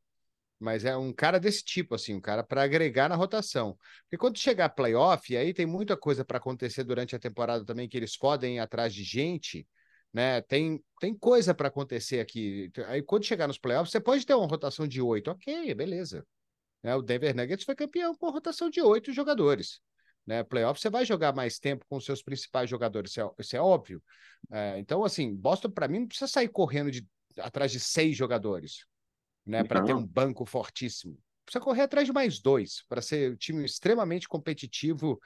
Mas 0.59 0.85
é 0.85 0.97
um 0.97 1.13
cara 1.13 1.39
desse 1.41 1.65
tipo, 1.65 1.97
assim, 1.97 2.15
um 2.15 2.21
cara 2.21 2.43
para 2.45 2.63
agregar 2.63 3.09
na 3.09 3.17
rotação. 3.17 3.77
Porque 4.05 4.17
quando 4.17 4.39
chegar 4.39 4.69
playoff, 4.71 5.37
aí 5.37 5.53
tem 5.53 5.67
muita 5.67 5.97
coisa 5.97 6.25
para 6.25 6.39
acontecer 6.39 6.85
durante 6.85 7.17
a 7.17 7.19
temporada 7.19 7.65
também, 7.65 7.89
que 7.89 7.97
eles 7.97 8.17
podem 8.17 8.57
ir 8.57 8.61
atrás 8.61 8.95
de 8.95 9.03
gente 9.03 9.67
né? 10.14 10.40
Tem, 10.42 10.80
tem 11.00 11.12
coisa 11.12 11.52
para 11.52 11.66
acontecer 11.66 12.21
aqui. 12.21 12.71
Aí 12.87 13.02
quando 13.02 13.25
chegar 13.25 13.49
nos 13.49 13.59
playoffs, 13.59 13.90
você 13.90 14.00
pode 14.00 14.25
ter 14.25 14.35
uma 14.35 14.47
rotação 14.47 14.87
de 14.87 15.02
oito, 15.02 15.28
ok, 15.28 15.75
beleza. 15.75 16.25
Né? 16.85 16.94
O 16.94 17.02
Denver 17.02 17.35
Nuggets 17.35 17.64
foi 17.64 17.75
campeão 17.75 18.14
com 18.14 18.30
rotação 18.30 18.71
de 18.71 18.80
oito 18.80 19.12
jogadores. 19.12 19.80
Né? 20.25 20.44
Playoffs 20.44 20.80
você 20.80 20.88
vai 20.88 21.04
jogar 21.04 21.35
mais 21.35 21.59
tempo 21.59 21.85
com 21.88 21.99
seus 21.99 22.23
principais 22.23 22.71
jogadores, 22.71 23.11
isso 23.11 23.21
é, 23.21 23.30
isso 23.40 23.56
é 23.56 23.61
óbvio. 23.61 24.00
É, 24.52 24.78
então, 24.78 25.02
assim, 25.02 25.35
Boston, 25.35 25.71
para 25.71 25.88
mim, 25.88 26.00
não 26.00 26.06
precisa 26.06 26.28
sair 26.28 26.49
correndo 26.49 26.92
de, 26.92 27.04
atrás 27.38 27.73
de 27.73 27.80
seis 27.80 28.16
jogadores, 28.16 28.87
né? 29.44 29.64
Para 29.64 29.83
ter 29.83 29.94
um 29.94 30.06
banco 30.06 30.47
fortíssimo. 30.47 31.18
precisa 31.44 31.62
correr 31.62 31.83
atrás 31.83 32.06
de 32.06 32.12
mais 32.12 32.38
dois 32.38 32.85
para 32.88 33.02
ser 33.02 33.33
um 33.33 33.37
time 33.37 33.64
extremamente 33.64 34.28
competitivo 34.28 35.18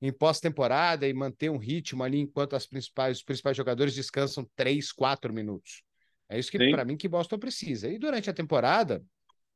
em 0.00 0.12
pós-temporada 0.12 1.08
e 1.08 1.14
manter 1.14 1.50
um 1.50 1.56
ritmo 1.56 2.02
ali 2.02 2.20
enquanto 2.20 2.54
as 2.54 2.66
principais, 2.66 3.18
os 3.18 3.22
principais 3.24 3.56
jogadores 3.56 3.94
descansam 3.94 4.48
três, 4.54 4.92
quatro 4.92 5.32
minutos. 5.32 5.82
É 6.28 6.38
isso 6.38 6.50
que 6.50 6.58
para 6.70 6.84
mim 6.84 6.96
que 6.96 7.08
Boston 7.08 7.38
precisa. 7.38 7.88
E 7.88 7.98
durante 7.98 8.28
a 8.28 8.34
temporada, 8.34 9.02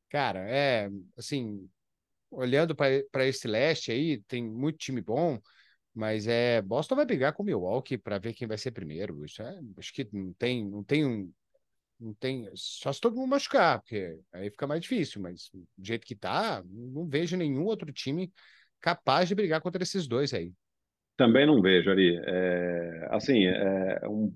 cara, 0.09 0.39
é 0.49 0.89
assim, 1.17 1.69
olhando 2.29 2.75
para 2.75 3.27
esse 3.27 3.47
leste 3.47 3.91
aí, 3.91 4.21
tem 4.27 4.43
muito 4.43 4.77
time 4.77 5.01
bom, 5.01 5.39
mas 5.93 6.27
é 6.27 6.61
Boston 6.61 6.95
vai 6.95 7.05
brigar 7.05 7.33
com 7.33 7.43
o 7.43 7.45
Milwaukee 7.45 7.97
para 7.97 8.17
ver 8.17 8.33
quem 8.33 8.47
vai 8.47 8.57
ser 8.57 8.71
primeiro. 8.71 9.23
Isso 9.25 9.41
é, 9.41 9.59
acho 9.77 9.93
que 9.93 10.07
não 10.11 10.33
tem, 10.33 10.65
não 10.65 10.83
tem 10.83 11.05
um, 11.05 11.31
não 11.99 12.13
tem, 12.15 12.49
só 12.55 12.91
se 12.91 12.99
todo 12.99 13.15
mundo 13.15 13.29
machucar, 13.29 13.79
porque 13.79 14.17
aí 14.31 14.49
fica 14.49 14.65
mais 14.65 14.81
difícil, 14.81 15.21
mas 15.21 15.49
do 15.53 15.85
jeito 15.85 16.07
que 16.07 16.15
tá, 16.15 16.63
não 16.65 17.07
vejo 17.07 17.37
nenhum 17.37 17.63
outro 17.63 17.91
time 17.91 18.31
capaz 18.81 19.27
de 19.27 19.35
brigar 19.35 19.61
contra 19.61 19.83
esses 19.83 20.07
dois 20.07 20.33
aí. 20.33 20.53
Também 21.15 21.45
não 21.45 21.61
vejo, 21.61 21.89
Ari. 21.89 22.19
É, 22.23 23.07
assim, 23.11 23.45
é, 23.45 24.07
um, 24.07 24.33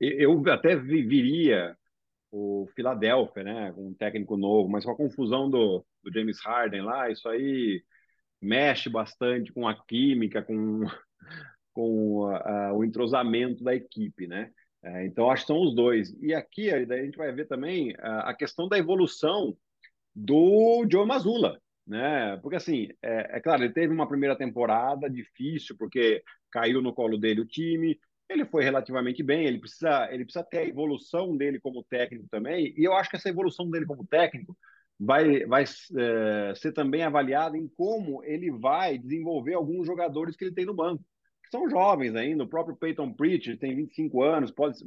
eu 0.00 0.42
até 0.50 0.76
viria 0.76 1.76
o 2.30 2.66
Philadelphia, 2.74 3.44
né, 3.44 3.72
com 3.72 3.88
um 3.88 3.94
técnico 3.94 4.36
novo, 4.36 4.68
mas 4.68 4.84
com 4.84 4.90
a 4.90 4.96
confusão 4.96 5.48
do, 5.48 5.84
do 6.02 6.12
James 6.12 6.40
Harden 6.44 6.82
lá, 6.82 7.08
isso 7.08 7.28
aí 7.28 7.82
mexe 8.42 8.90
bastante 8.90 9.52
com 9.52 9.68
a 9.68 9.74
química, 9.86 10.42
com, 10.42 10.80
com 11.72 12.26
a, 12.26 12.66
a, 12.68 12.74
o 12.74 12.84
entrosamento 12.84 13.62
da 13.62 13.74
equipe, 13.74 14.26
né? 14.26 14.50
É, 14.82 15.06
então, 15.06 15.30
acho 15.30 15.44
que 15.44 15.46
são 15.46 15.62
os 15.62 15.74
dois. 15.74 16.14
E 16.20 16.34
aqui, 16.34 16.70
a 16.70 16.78
gente 16.78 17.16
vai 17.16 17.32
ver 17.32 17.46
também 17.46 17.94
a, 17.98 18.30
a 18.30 18.34
questão 18.34 18.68
da 18.68 18.76
evolução 18.76 19.56
do 20.14 20.86
Joe 20.90 21.06
Mazzulla, 21.06 21.58
né? 21.86 22.36
Porque, 22.38 22.56
assim, 22.56 22.88
é, 23.02 23.36
é, 23.36 23.40
claro, 23.40 23.62
ele 23.62 23.72
teve 23.72 23.92
uma 23.92 24.08
primeira 24.08 24.36
temporada 24.36 25.08
difícil, 25.08 25.76
porque 25.76 26.22
caiu 26.50 26.80
no 26.80 26.94
colo 26.94 27.18
dele 27.18 27.40
o 27.40 27.46
time, 27.46 27.98
ele 28.28 28.44
foi 28.46 28.64
relativamente 28.64 29.22
bem, 29.22 29.46
ele 29.46 29.58
precisa, 29.58 30.08
ele 30.12 30.24
precisa 30.24 30.44
ter 30.44 30.58
a 30.58 30.66
evolução 30.66 31.36
dele 31.36 31.60
como 31.60 31.84
técnico 31.84 32.26
também, 32.30 32.72
e 32.76 32.84
eu 32.84 32.94
acho 32.94 33.10
que 33.10 33.16
essa 33.16 33.28
evolução 33.28 33.70
dele 33.70 33.86
como 33.86 34.06
técnico 34.06 34.56
vai, 34.98 35.44
vai 35.46 35.64
é, 35.64 36.54
ser 36.54 36.72
também 36.72 37.02
avaliada 37.02 37.56
em 37.58 37.68
como 37.68 38.24
ele 38.24 38.50
vai 38.50 38.96
desenvolver 38.96 39.54
alguns 39.54 39.86
jogadores 39.86 40.36
que 40.36 40.44
ele 40.44 40.54
tem 40.54 40.64
no 40.64 40.74
banco, 40.74 41.04
que 41.42 41.50
são 41.50 41.68
jovens 41.68 42.14
ainda, 42.14 42.44
o 42.44 42.48
próprio 42.48 42.76
Peyton 42.76 43.12
Pritchard 43.12 43.58
tem 43.60 43.76
25 43.76 44.22
anos, 44.22 44.50
pode, 44.50 44.78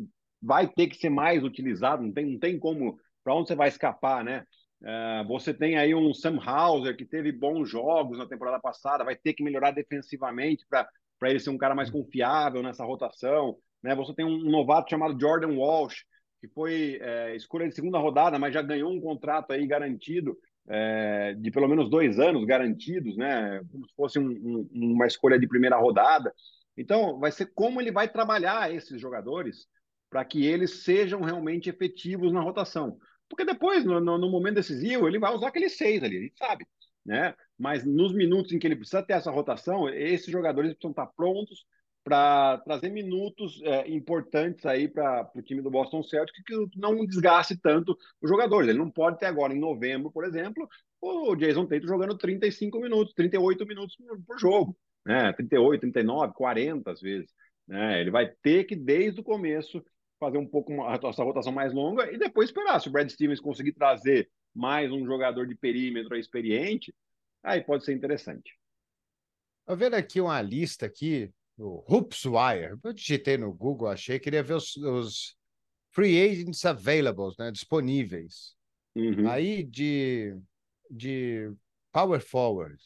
vai 0.41 0.67
ter 0.67 0.87
que 0.87 0.97
ser 0.97 1.09
mais 1.09 1.43
utilizado, 1.43 2.03
não 2.03 2.11
tem, 2.11 2.25
não 2.25 2.39
tem 2.39 2.57
como, 2.57 2.99
para 3.23 3.35
onde 3.35 3.49
você 3.49 3.55
vai 3.55 3.67
escapar, 3.67 4.23
né? 4.23 4.45
É, 4.83 5.23
você 5.27 5.53
tem 5.53 5.77
aí 5.77 5.95
um 5.95 6.13
Sam 6.13 6.39
Hauser 6.43 6.95
que 6.95 7.05
teve 7.05 7.31
bons 7.31 7.69
jogos 7.69 8.17
na 8.17 8.27
temporada 8.27 8.59
passada, 8.59 9.03
vai 9.03 9.15
ter 9.15 9.33
que 9.33 9.43
melhorar 9.43 9.71
defensivamente 9.71 10.65
para 10.67 10.87
ele 11.23 11.39
ser 11.39 11.49
um 11.49 11.57
cara 11.57 11.73
mais 11.73 11.89
confiável 11.89 12.61
nessa 12.61 12.85
rotação. 12.85 13.57
Né? 13.81 13.95
Você 13.95 14.13
tem 14.13 14.25
um 14.25 14.49
novato 14.49 14.89
chamado 14.89 15.19
Jordan 15.19 15.55
Walsh, 15.55 16.05
que 16.39 16.47
foi 16.47 16.99
é, 17.01 17.35
escolha 17.35 17.67
de 17.67 17.75
segunda 17.75 17.97
rodada, 17.97 18.37
mas 18.37 18.53
já 18.53 18.61
ganhou 18.61 18.91
um 18.91 19.01
contrato 19.01 19.51
aí 19.51 19.65
garantido 19.65 20.37
é, 20.67 21.33
de 21.33 21.49
pelo 21.49 21.67
menos 21.67 21.89
dois 21.89 22.19
anos 22.19 22.45
garantidos, 22.45 23.15
né? 23.15 23.61
Como 23.71 23.87
se 23.87 23.95
fosse 23.95 24.19
um, 24.19 24.29
um, 24.29 24.69
uma 24.71 25.07
escolha 25.07 25.39
de 25.39 25.47
primeira 25.47 25.77
rodada. 25.77 26.33
Então, 26.75 27.17
vai 27.19 27.31
ser 27.31 27.47
como 27.53 27.81
ele 27.81 27.91
vai 27.91 28.07
trabalhar 28.07 28.73
esses 28.73 28.99
jogadores 28.99 29.67
para 30.09 30.23
que 30.23 30.45
eles 30.45 30.83
sejam 30.83 31.21
realmente 31.21 31.69
efetivos 31.69 32.31
na 32.31 32.41
rotação. 32.41 32.97
Porque 33.29 33.45
depois, 33.45 33.83
no, 33.85 33.99
no, 33.99 34.17
no, 34.17 34.29
momento 34.29 34.55
decisivo, 34.55 35.07
ele 35.07 35.19
vai 35.19 35.33
usar 35.33 35.47
aquele 35.47 35.69
seis 35.69 36.03
ali, 36.03 36.17
a 36.17 36.21
gente 36.21 36.37
sabe. 36.37 36.65
Né? 37.05 37.33
Mas 37.57 37.85
nos 37.85 38.13
minutos 38.13 38.51
em 38.51 38.59
que 38.59 38.67
ele 38.67 38.75
precisa 38.75 39.03
ter 39.03 39.13
essa 39.13 39.31
rotação, 39.31 39.89
esses 39.89 40.31
jogadores 40.31 40.71
precisam 40.71 40.91
estar 40.91 41.07
prontos 41.07 41.65
para 42.03 42.59
trazer 42.59 42.89
minutos 42.89 43.61
é, 43.63 43.89
importantes 43.89 44.65
aí 44.65 44.87
para 44.87 45.29
o 45.35 45.41
time 45.41 45.61
do 45.61 45.69
Boston 45.69 46.01
Celtics 46.01 46.41
que 46.41 46.79
não 46.79 47.05
desgaste 47.05 47.57
tanto 47.57 47.97
os 48.21 48.29
jogadores. 48.29 48.69
Ele 48.69 48.77
não 48.77 48.89
pode 48.89 49.19
ter 49.19 49.25
agora, 49.25 49.53
em 49.53 49.59
novembro, 49.59 50.09
por 50.09 50.23
exemplo, 50.23 50.69
o 51.01 51.35
Jason 51.35 51.65
Tatum 51.65 51.85
jogando 51.85 52.17
35 52.17 52.79
minutos, 52.79 53.13
38 53.13 53.65
minutos 53.65 53.95
por, 53.97 54.21
por 54.25 54.39
jogo, 54.39 54.77
né? 55.05 55.33
38, 55.33 55.81
39, 55.81 56.33
40 56.33 56.91
às 56.91 57.01
vezes. 57.01 57.29
Né? 57.67 57.99
Ele 57.99 58.09
vai 58.09 58.31
ter 58.41 58.63
que, 58.63 58.75
desde 58.75 59.19
o 59.19 59.23
começo, 59.23 59.83
fazer 60.19 60.37
um 60.37 60.47
pouco 60.47 60.73
essa 60.89 61.23
rotação 61.23 61.51
mais 61.51 61.73
longa 61.73 62.11
e 62.11 62.17
depois 62.17 62.49
esperar. 62.49 62.79
Se 62.79 62.89
o 62.89 62.91
Brad 62.91 63.09
Stevens 63.09 63.39
conseguir 63.39 63.73
trazer 63.73 64.29
mais 64.53 64.91
um 64.91 65.05
jogador 65.05 65.47
de 65.47 65.55
perímetro 65.55 66.15
experiente, 66.17 66.93
aí 67.43 67.61
pode 67.61 67.85
ser 67.85 67.93
interessante. 67.93 68.57
Estou 69.61 69.77
vendo 69.77 69.95
aqui 69.95 70.19
uma 70.21 70.41
lista 70.41 70.85
aqui, 70.85 71.31
o 71.57 71.83
Hoopswire. 71.87 72.77
Eu 72.83 72.93
digitei 72.93 73.37
no 73.37 73.53
Google, 73.53 73.89
achei, 73.89 74.19
queria 74.19 74.41
ver 74.41 74.55
os, 74.55 74.75
os 74.77 75.37
free 75.91 76.21
agents 76.21 76.63
available, 76.65 77.33
né, 77.37 77.51
disponíveis. 77.51 78.55
Uhum. 78.95 79.29
Aí 79.29 79.63
de, 79.63 80.35
de 80.89 81.51
power 81.91 82.21
forward. 82.21 82.81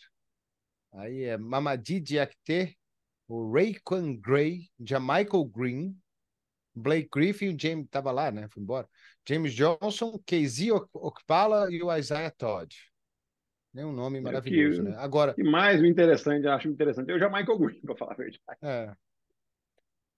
Aí 0.94 1.24
é 1.24 1.38
Mamadi 1.38 2.02
Diakte, 2.02 2.78
o 3.28 3.50
Rayquan 3.54 4.16
Gray, 4.18 4.70
Jamichael 4.80 5.46
Green, 5.46 6.01
Blake 6.74 7.10
Griffin, 7.14 7.56
o 7.56 7.60
James 7.60 7.86
estava 7.86 8.12
lá, 8.12 8.32
né? 8.32 8.48
Foi 8.50 8.62
embora. 8.64 8.88
James 9.28 9.54
Johnson, 9.54 10.20
Casey 10.26 10.72
Okpala 10.94 11.72
e 11.72 11.82
o 11.82 11.96
Isaiah 11.96 12.32
Todd. 12.32 12.76
É 13.76 13.86
um 13.86 13.94
nome 13.94 14.20
maravilhoso, 14.20 14.84
que, 14.84 14.90
né? 14.90 14.96
Agora. 14.98 15.34
E 15.38 15.44
mais 15.44 15.82
interessante, 15.84 16.48
acho 16.48 16.68
interessante, 16.68 17.10
eu 17.10 17.20
já 17.20 17.30
Michael 17.30 17.58
Green, 17.58 17.82
para 17.82 17.96
falar 17.96 18.14
a 18.14 18.16
verdade. 18.16 18.42
É. 18.62 18.94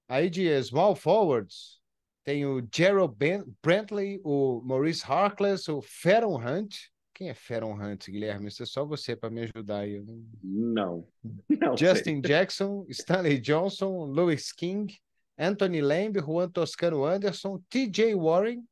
Aí 0.08 0.30
de 0.30 0.64
small 0.64 0.96
forwards, 0.96 1.82
tem 2.24 2.46
o 2.46 2.66
Gerald 2.74 3.16
ben 3.16 3.44
Brantley, 3.62 4.20
o 4.24 4.62
Maurice 4.64 5.04
Harkless, 5.06 5.70
o 5.70 5.82
Ferron 5.82 6.38
Hunt. 6.38 6.76
Quem 7.14 7.30
é 7.30 7.34
Ferron 7.34 7.74
Hunt, 7.74 8.10
Guilherme? 8.10 8.48
Isso 8.48 8.64
é 8.64 8.66
só 8.66 8.84
você 8.86 9.16
para 9.16 9.30
me 9.30 9.42
ajudar 9.42 9.80
aí. 9.80 10.04
Não. 10.42 11.08
não 11.50 11.78
Justin 11.78 12.16
sei. 12.16 12.22
Jackson, 12.22 12.86
Stanley 12.90 13.40
Johnson, 13.40 14.06
Louis 14.06 14.52
King, 14.52 14.98
Anthony 15.38 15.82
Lamb, 15.82 16.20
Juan 16.20 16.52
Toscano 16.52 17.06
Anderson, 17.06 17.62
TJ 17.70 18.16
Warren 18.16 18.63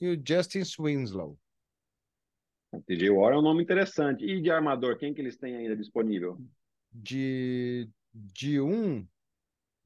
e 0.00 0.08
o 0.08 0.22
Justin 0.24 0.64
Swinslow. 0.64 1.38
TJ 2.86 3.10
Warren 3.10 3.36
é 3.36 3.40
um 3.40 3.42
nome 3.42 3.62
interessante. 3.62 4.24
E 4.24 4.40
de 4.40 4.50
armador, 4.50 4.96
quem 4.98 5.12
que 5.12 5.20
eles 5.20 5.36
têm 5.36 5.56
ainda 5.56 5.76
disponível? 5.76 6.38
De, 6.92 7.88
de 8.12 8.60
um, 8.60 9.06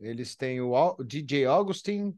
eles 0.00 0.36
têm 0.36 0.60
o 0.60 0.96
DJ 1.04 1.46
Augustin, 1.46 2.16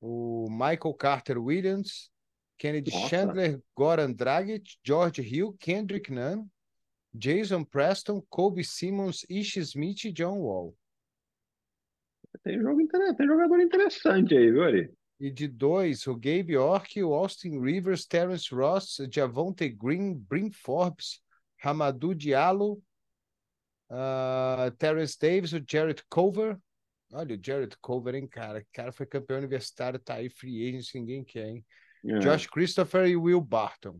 o 0.00 0.48
Michael 0.50 0.94
Carter 0.94 1.38
Williams, 1.38 2.10
Kennedy 2.58 2.92
Nossa. 2.92 3.08
Chandler, 3.08 3.62
Goran 3.74 4.12
Dragic, 4.12 4.76
George 4.84 5.22
Hill, 5.22 5.54
Kendrick 5.58 6.12
Nunn, 6.12 6.48
Jason 7.14 7.64
Preston, 7.64 8.22
Kobe 8.28 8.62
Simmons, 8.62 9.24
Ish 9.28 9.56
Smith 9.56 10.04
e 10.04 10.12
John 10.12 10.38
Wall. 10.38 10.74
Tem, 12.44 12.60
jogo 12.60 12.80
interessante, 12.80 13.16
tem 13.16 13.26
jogador 13.26 13.60
interessante 13.60 14.36
aí, 14.36 14.50
viu, 14.50 14.62
Ari? 14.62 14.92
E 15.18 15.30
de 15.30 15.48
dois, 15.48 16.06
o 16.06 16.14
Gabe 16.14 16.56
Ork, 16.58 17.02
o 17.02 17.14
Austin 17.14 17.58
Rivers, 17.58 18.04
Terence 18.04 18.54
Ross, 18.54 18.98
Javonte 19.10 19.66
Green, 19.70 20.14
Brim 20.14 20.50
Forbes, 20.50 21.22
Hamadou 21.62 22.14
Diallo, 22.14 22.82
uh, 23.90 24.70
Terence 24.76 25.16
Davis, 25.18 25.54
o 25.54 25.64
Jared 25.66 26.02
Cover. 26.10 26.58
Olha, 27.12 27.34
o 27.34 27.40
Jared 27.42 27.74
Cover, 27.80 28.14
hein, 28.14 28.26
cara? 28.26 28.58
O 28.58 28.66
cara 28.72 28.92
foi 28.92 29.06
campeão 29.06 29.38
universitário, 29.38 29.98
tá 29.98 30.14
aí, 30.14 30.28
free 30.28 30.68
agent, 30.68 30.94
ninguém 30.94 31.24
quer, 31.24 31.48
hein? 31.48 31.64
É. 32.04 32.18
Josh 32.18 32.46
Christopher 32.46 33.06
e 33.06 33.16
Will 33.16 33.40
Barton. 33.40 33.98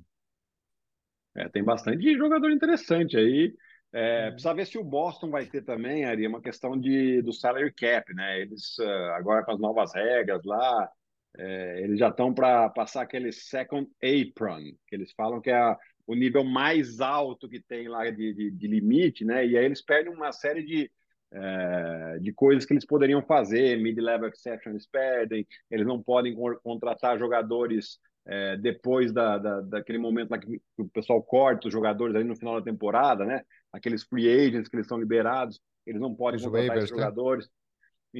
É, 1.35 1.49
tem 1.49 1.65
bastante 1.65 2.15
jogador 2.17 2.51
interessante 2.51 3.17
aí. 3.17 3.55
É, 3.97 4.33
precisa 4.33 4.53
ver 4.53 4.67
se 4.67 4.77
o 4.77 4.83
Boston 4.83 5.31
vai 5.31 5.47
ter 5.47 5.63
também, 5.63 6.05
Ari, 6.05 6.27
uma 6.27 6.43
questão 6.43 6.77
de, 6.77 7.23
do 7.23 7.33
salary 7.33 7.73
cap, 7.73 8.13
né? 8.13 8.41
Eles, 8.41 8.77
uh, 8.79 9.13
agora 9.15 9.45
com 9.45 9.53
as 9.53 9.61
novas 9.61 9.95
regras 9.95 10.43
lá, 10.45 10.91
é, 11.39 11.81
eles 11.81 12.01
já 12.01 12.09
estão 12.09 12.35
para 12.35 12.69
passar 12.71 13.03
aquele 13.03 13.31
second 13.31 13.89
apron, 14.03 14.65
que 14.89 14.97
eles 14.97 15.13
falam 15.13 15.41
que 15.41 15.49
é 15.49 15.57
a, 15.57 15.79
o 16.09 16.15
nível 16.17 16.43
mais 16.43 17.01
alto 17.01 17.49
que 17.49 17.61
tem 17.61 17.87
lá 17.87 18.11
de, 18.11 18.35
de, 18.35 18.51
de, 18.51 18.67
limite, 18.67 19.25
né? 19.25 19.47
E 19.47 19.57
aí 19.57 19.65
eles 19.65 19.81
perdem 19.81 20.13
uma 20.13 20.33
série 20.33 20.65
de, 20.65 20.91
é, 21.33 22.19
de 22.21 22.33
coisas 22.33 22.67
que 22.67 22.73
eles 22.73 22.85
poderiam 22.85 23.23
fazer, 23.23 23.79
mid-level 23.81 24.29
exception 24.29 24.73
eles 24.73 24.89
perdem, 24.89 25.47
eles 25.71 25.87
não 25.87 26.03
podem 26.03 26.35
contratar 26.65 27.17
jogadores 27.17 28.01
é, 28.27 28.57
depois 28.57 29.13
da, 29.13 29.39
da, 29.39 29.61
daquele 29.61 29.99
momento 29.99 30.31
lá 30.31 30.39
que 30.39 30.61
o 30.79 30.89
pessoal 30.89 31.23
corta 31.23 31.69
os 31.69 31.73
jogadores 31.73 32.17
aí 32.17 32.25
no 32.25 32.37
final 32.37 32.59
da 32.59 32.65
temporada, 32.65 33.25
né? 33.25 33.43
Aqueles 33.73 34.03
free 34.03 34.29
agents 34.29 34.69
que 34.69 34.77
eles 34.77 34.87
são 34.87 34.99
liberados, 34.99 35.61
eles 35.87 36.01
não 36.01 36.15
podem 36.15 36.37
os 36.37 36.45
contratar 36.45 36.69
waivers, 36.69 36.85
esses 36.85 36.97
né? 36.97 37.03
jogadores. 37.03 37.47
Né? 37.47 37.53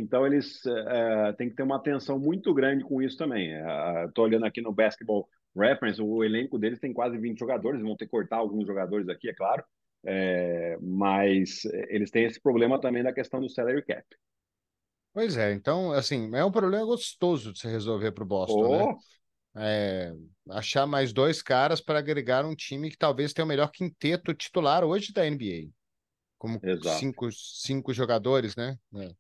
Então, 0.01 0.27
eles 0.27 0.61
uh, 0.67 1.33
têm 1.39 1.49
que 1.49 1.55
ter 1.55 1.63
uma 1.63 1.77
atenção 1.77 2.19
muito 2.19 2.53
grande 2.53 2.85
com 2.85 3.01
isso 3.01 3.17
também. 3.17 3.53
Estou 4.07 4.25
uh, 4.25 4.29
olhando 4.29 4.45
aqui 4.45 4.61
no 4.61 4.73
Basketball 4.73 5.29
Reference, 5.57 6.03
o 6.03 6.25
elenco 6.25 6.59
deles 6.59 6.81
tem 6.81 6.93
quase 6.93 7.17
20 7.17 7.39
jogadores, 7.39 7.81
vão 7.81 7.97
ter 7.97 8.07
que 8.07 8.11
cortar 8.11 8.39
alguns 8.39 8.67
jogadores 8.67 9.09
aqui, 9.09 9.31
é 9.31 9.35
claro, 9.35 9.65
é, 10.05 10.77
mas 10.83 11.65
eles 11.89 12.11
têm 12.11 12.25
esse 12.25 12.41
problema 12.41 12.81
também 12.81 13.05
da 13.05 13.13
questão 13.13 13.41
do 13.41 13.49
salary 13.49 13.83
cap. 13.83 14.05
Pois 15.13 15.37
é, 15.37 15.53
então, 15.53 15.93
assim, 15.93 16.29
é 16.35 16.45
um 16.45 16.51
problema 16.51 16.85
gostoso 16.85 17.53
de 17.53 17.61
se 17.61 17.69
resolver 17.69 18.11
para 18.11 18.25
o 18.25 18.27
Boston, 18.27 18.67
oh. 18.67 18.87
né? 18.89 18.97
É, 19.57 20.13
achar 20.51 20.87
mais 20.87 21.13
dois 21.13 21.41
caras 21.41 21.81
para 21.81 21.99
agregar 21.99 22.45
um 22.45 22.55
time 22.55 22.91
que 22.91 22.99
talvez 22.99 23.33
tenha 23.33 23.45
o 23.45 23.49
melhor 23.49 23.71
quinteto 23.71 24.35
titular 24.35 24.85
hoje 24.85 25.13
da 25.13 25.25
NBA. 25.25 25.71
Como 26.39 26.61
cinco, 26.99 27.31
cinco 27.33 27.93
jogadores, 27.93 28.57
né? 28.57 28.77
É. 28.97 29.11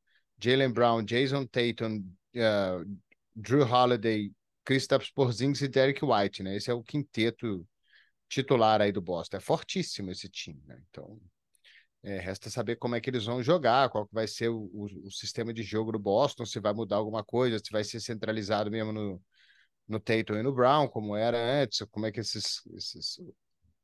Jalen 0.42 0.72
Brown, 0.72 1.04
Jason 1.04 1.46
Tatum, 1.46 2.04
uh, 2.36 2.98
Drew 3.34 3.62
Holiday, 3.62 4.32
Kristaps 4.64 5.10
Porzingis 5.10 5.62
e 5.62 5.68
Derek 5.68 6.04
White, 6.04 6.42
né? 6.42 6.56
Esse 6.56 6.70
é 6.70 6.74
o 6.74 6.82
quinteto 6.82 7.66
titular 8.28 8.80
aí 8.80 8.90
do 8.90 9.00
Boston. 9.00 9.36
É 9.36 9.40
fortíssimo 9.40 10.10
esse 10.10 10.28
time, 10.28 10.60
né? 10.66 10.80
Então, 10.90 11.20
é, 12.02 12.18
resta 12.18 12.50
saber 12.50 12.76
como 12.76 12.94
é 12.94 13.00
que 13.00 13.08
eles 13.08 13.24
vão 13.24 13.42
jogar, 13.42 13.88
qual 13.88 14.08
vai 14.12 14.26
ser 14.26 14.48
o, 14.48 14.68
o, 14.72 15.06
o, 15.06 15.10
sistema 15.10 15.54
de 15.54 15.62
jogo 15.62 15.92
do 15.92 15.98
Boston, 15.98 16.44
se 16.44 16.60
vai 16.60 16.72
mudar 16.74 16.96
alguma 16.96 17.24
coisa, 17.24 17.58
se 17.58 17.70
vai 17.70 17.82
ser 17.82 18.00
centralizado 18.00 18.70
mesmo 18.70 18.92
no, 18.92 19.22
no 19.88 20.00
Tatum 20.00 20.36
e 20.36 20.42
no 20.42 20.54
Brown, 20.54 20.88
como 20.88 21.16
era 21.16 21.62
antes, 21.62 21.82
como 21.90 22.06
é 22.06 22.12
que 22.12 22.20
esses, 22.20 22.64
esses, 22.74 23.20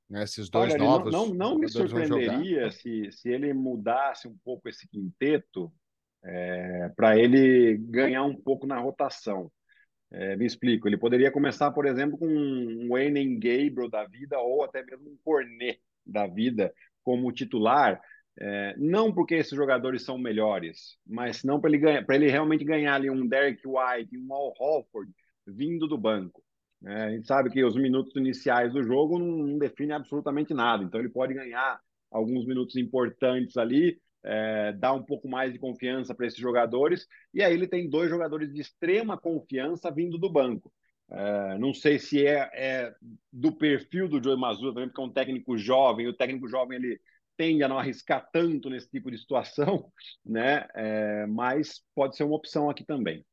né, 0.08 0.22
esses 0.22 0.48
dois 0.48 0.72
Olha, 0.72 0.84
novos. 0.84 1.12
Não, 1.12 1.26
não, 1.26 1.34
não 1.34 1.58
me 1.58 1.68
surpreenderia 1.68 2.70
se, 2.70 3.10
se 3.12 3.28
ele 3.28 3.52
mudasse 3.52 4.26
um 4.26 4.36
pouco 4.44 4.68
esse 4.68 4.88
quinteto 4.88 5.72
é, 6.24 6.90
para 6.96 7.18
ele 7.18 7.76
ganhar 7.78 8.24
um 8.24 8.34
pouco 8.34 8.66
na 8.66 8.78
rotação. 8.78 9.50
É, 10.12 10.34
me 10.34 10.44
explico, 10.44 10.88
ele 10.88 10.96
poderia 10.96 11.30
começar, 11.30 11.70
por 11.70 11.86
exemplo, 11.86 12.18
com 12.18 12.26
um 12.26 12.88
Wayne 12.88 13.36
Gabriel 13.36 13.88
da 13.88 14.04
vida 14.04 14.38
ou 14.40 14.64
até 14.64 14.82
mesmo 14.82 15.08
um 15.08 15.16
Cornet 15.22 15.80
da 16.04 16.26
vida 16.26 16.74
como 17.04 17.30
titular, 17.30 18.00
é, 18.38 18.74
não 18.76 19.12
porque 19.12 19.36
esses 19.36 19.54
jogadores 19.54 20.02
são 20.02 20.18
melhores, 20.18 20.98
mas 21.06 21.44
não 21.44 21.60
para 21.60 21.70
ele, 21.70 21.78
ganhar, 21.78 22.04
ele 22.10 22.28
realmente 22.28 22.64
ganhar 22.64 22.94
ali 22.94 23.08
um 23.08 23.26
Derek 23.26 23.62
White, 23.64 24.18
um 24.18 24.34
Al 24.34 24.52
Holford 24.58 25.12
vindo 25.46 25.86
do 25.86 25.98
banco. 25.98 26.42
É, 26.84 27.02
a 27.02 27.10
gente 27.10 27.26
sabe 27.26 27.50
que 27.50 27.62
os 27.62 27.76
minutos 27.76 28.16
iniciais 28.16 28.72
do 28.72 28.82
jogo 28.82 29.18
não, 29.18 29.26
não 29.26 29.58
definem 29.58 29.94
absolutamente 29.94 30.54
nada, 30.54 30.82
então 30.82 30.98
ele 30.98 31.10
pode 31.10 31.34
ganhar 31.34 31.80
alguns 32.10 32.46
minutos 32.46 32.76
importantes 32.76 33.56
ali, 33.56 34.00
é, 34.22 34.72
dar 34.72 34.94
um 34.94 35.02
pouco 35.02 35.28
mais 35.28 35.52
de 35.52 35.58
confiança 35.58 36.14
para 36.14 36.26
esses 36.26 36.38
jogadores, 36.38 37.06
e 37.34 37.42
aí 37.42 37.52
ele 37.52 37.68
tem 37.68 37.88
dois 37.88 38.08
jogadores 38.08 38.52
de 38.52 38.60
extrema 38.60 39.18
confiança 39.18 39.90
vindo 39.90 40.18
do 40.18 40.30
banco. 40.30 40.72
É, 41.10 41.58
não 41.58 41.74
sei 41.74 41.98
se 41.98 42.24
é, 42.26 42.48
é, 42.54 42.94
do 43.32 43.52
perfil 43.52 44.08
do 44.08 44.22
Joe 44.22 44.38
Mazzulla 44.38 44.72
também, 44.72 44.88
porque 44.88 45.00
é 45.02 45.04
um 45.04 45.12
técnico 45.12 45.58
jovem, 45.58 46.06
o 46.06 46.14
técnico 46.16 46.48
jovem 46.48 46.78
ele 46.78 47.00
tende 47.36 47.62
a 47.62 47.68
não 47.68 47.78
arriscar 47.78 48.28
tanto 48.32 48.70
nesse 48.70 48.88
tipo 48.90 49.10
de 49.10 49.18
situação, 49.18 49.90
né? 50.24 50.66
É, 50.74 51.26
mas 51.26 51.82
pode 51.94 52.16
ser 52.16 52.24
uma 52.24 52.36
opção 52.36 52.70
aqui 52.70 52.84
também. 52.84 53.24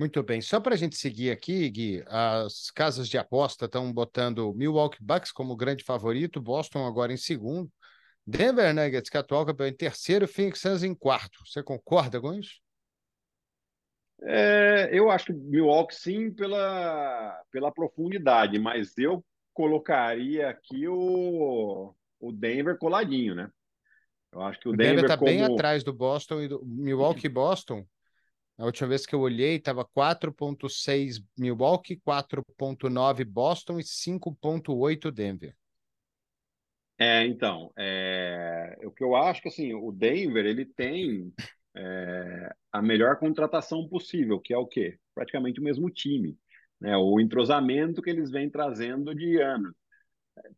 Muito 0.00 0.22
bem. 0.22 0.40
Só 0.40 0.58
para 0.58 0.74
a 0.74 0.78
gente 0.78 0.96
seguir 0.96 1.30
aqui, 1.30 1.68
Gui, 1.68 2.02
as 2.06 2.70
casas 2.70 3.06
de 3.06 3.18
aposta 3.18 3.66
estão 3.66 3.92
botando 3.92 4.54
Milwaukee 4.54 4.96
Bucks 4.98 5.30
como 5.30 5.54
grande 5.54 5.84
favorito, 5.84 6.40
Boston 6.40 6.86
agora 6.86 7.12
em 7.12 7.18
segundo, 7.18 7.70
Denver 8.26 8.74
Nuggets, 8.74 9.10
que 9.10 9.18
é 9.18 9.20
atual 9.20 9.44
campeão, 9.44 9.66
em 9.66 9.76
terceiro, 9.76 10.26
Phoenix 10.26 10.58
Suns 10.58 10.82
em 10.82 10.94
quarto. 10.94 11.40
Você 11.44 11.62
concorda 11.62 12.18
com 12.18 12.32
isso? 12.32 12.62
É, 14.22 14.88
eu 14.90 15.10
acho 15.10 15.26
que 15.26 15.32
Milwaukee 15.34 15.94
sim 15.94 16.32
pela, 16.32 17.38
pela 17.52 17.70
profundidade, 17.70 18.58
mas 18.58 18.96
eu 18.96 19.22
colocaria 19.52 20.48
aqui 20.48 20.88
o, 20.88 21.94
o 22.18 22.32
Denver 22.32 22.78
coladinho, 22.78 23.34
né? 23.34 23.50
Eu 24.32 24.40
acho 24.40 24.60
que 24.60 24.68
o, 24.70 24.72
o 24.72 24.76
Denver 24.78 25.04
está 25.04 25.18
como... 25.18 25.30
bem 25.30 25.44
atrás 25.44 25.84
do 25.84 25.92
Boston 25.92 26.40
e 26.40 26.48
do 26.48 26.64
Milwaukee 26.64 27.28
Boston. 27.28 27.84
A 28.60 28.66
última 28.66 28.90
vez 28.90 29.06
que 29.06 29.14
eu 29.14 29.20
olhei 29.20 29.56
estava 29.56 29.86
4.6 29.86 31.24
Milwaukee, 31.38 31.96
4.9 31.96 33.24
Boston 33.24 33.80
e 33.80 33.82
5.8 33.82 35.10
Denver. 35.10 35.56
É, 36.98 37.24
então, 37.24 37.72
é, 37.74 38.76
o 38.84 38.90
que 38.90 39.02
eu 39.02 39.16
acho 39.16 39.40
que 39.40 39.48
assim, 39.48 39.72
o 39.72 39.90
Denver 39.90 40.44
ele 40.44 40.66
tem 40.66 41.32
é, 41.74 42.54
a 42.70 42.82
melhor 42.82 43.18
contratação 43.18 43.88
possível, 43.88 44.38
que 44.38 44.52
é 44.52 44.58
o 44.58 44.66
quê? 44.66 44.98
Praticamente 45.14 45.58
o 45.58 45.64
mesmo 45.64 45.88
time, 45.88 46.36
né? 46.78 46.94
O 46.98 47.18
entrosamento 47.18 48.02
que 48.02 48.10
eles 48.10 48.30
vêm 48.30 48.50
trazendo 48.50 49.14
de 49.14 49.40
anos. 49.40 49.72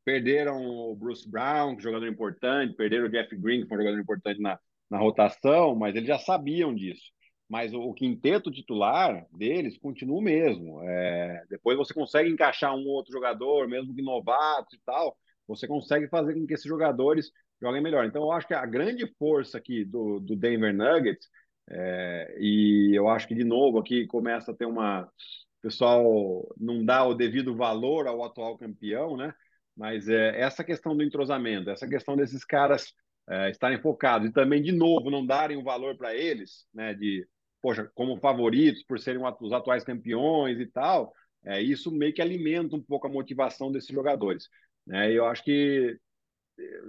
Perderam 0.05 0.61
o 0.61 0.97
Bruce 0.97 1.31
Brown, 1.31 1.77
que 1.77 1.83
é 1.83 1.85
jogador 1.85 2.09
importante, 2.09 2.75
perderam 2.75 3.07
o 3.07 3.11
Jeff 3.11 3.37
Green, 3.37 3.63
que 3.63 3.69
foi 3.69 3.77
um 3.77 3.81
jogador 3.83 4.01
importante 4.01 4.41
na, 4.41 4.59
na 4.91 4.99
rotação, 4.99 5.77
mas 5.77 5.95
eles 5.95 6.09
já 6.09 6.19
sabiam 6.19 6.75
disso. 6.75 7.13
Mas 7.53 7.75
o, 7.75 7.93
quinteto 7.93 8.51
titular 8.51 9.27
deles 9.31 9.77
continua 9.77 10.17
o 10.17 10.23
mesmo. 10.23 10.83
É, 10.85 11.45
depois 11.51 11.77
você 11.77 11.93
consegue 11.93 12.31
encaixar 12.31 12.75
um 12.75 12.87
outro 12.87 13.13
jogador, 13.13 13.69
mesmo 13.69 13.95
que 13.95 14.01
novato 14.01 14.75
e 14.75 14.79
tal, 14.87 15.15
você 15.47 15.69
consegue 15.69 16.09
fazer 16.09 16.33
com 16.33 16.47
que 16.47 16.55
esses 16.55 16.65
jogadores 16.65 17.31
joguem 17.61 17.83
melhor. 17.83 18.07
Então, 18.07 18.23
eu 18.23 18.33
acho 18.33 18.47
que 18.47 18.55
a 18.55 18.65
grande 18.65 19.07
força 19.19 19.59
aqui 19.59 19.85
do, 19.85 20.19
do 20.19 20.35
Denver 20.35 20.75
Nuggets, 20.75 21.29
é, 21.69 22.35
e 22.41 22.93
eu 22.95 23.07
acho 23.07 23.29
que, 23.29 23.35
de 23.35 23.45
novo, 23.45 23.79
aqui 23.79 24.07
começa 24.07 24.53
a 24.53 24.55
ter 24.55 24.65
uma. 24.65 25.03
O 25.03 25.61
pessoal 25.61 26.55
não 26.57 26.83
dá 26.83 27.05
o 27.05 27.13
devido 27.13 27.55
valor 27.55 28.07
ao 28.07 28.25
atual 28.25 28.57
campeão, 28.57 29.15
né? 29.15 29.35
Mas 29.77 30.09
é, 30.09 30.41
essa 30.41 30.65
questão 30.65 30.97
do 30.97 31.03
entrosamento, 31.03 31.69
essa 31.69 31.87
questão 31.87 32.17
desses 32.17 32.47
caras 32.47 32.95
é, 33.29 33.51
estarem 33.51 33.79
focados 33.79 34.31
e 34.31 34.33
também, 34.33 34.63
de 34.63 34.73
novo, 34.73 35.11
não 35.11 35.25
darem 35.27 35.59
o 35.59 35.63
valor 35.63 35.99
para 35.99 36.15
eles, 36.15 36.67
né? 36.73 36.95
De, 36.95 37.29
poxa, 37.63 37.91
como 37.95 38.19
favoritos 38.19 38.83
por 38.83 38.99
serem 38.99 39.23
os 39.41 39.53
atuais 39.53 39.85
campeões 39.85 40.59
e 40.59 40.67
tal, 40.67 41.13
é, 41.45 41.63
isso 41.63 41.91
meio 41.91 42.13
que 42.13 42.21
alimenta 42.21 42.77
um 42.77 42.83
pouco 42.83 43.07
a 43.07 43.11
motivação 43.11 43.71
desses 43.73 43.91
jogadores. 43.91 44.49
Né? 44.87 45.13
Eu 45.13 45.25
acho 45.27 45.45
que 45.45 45.97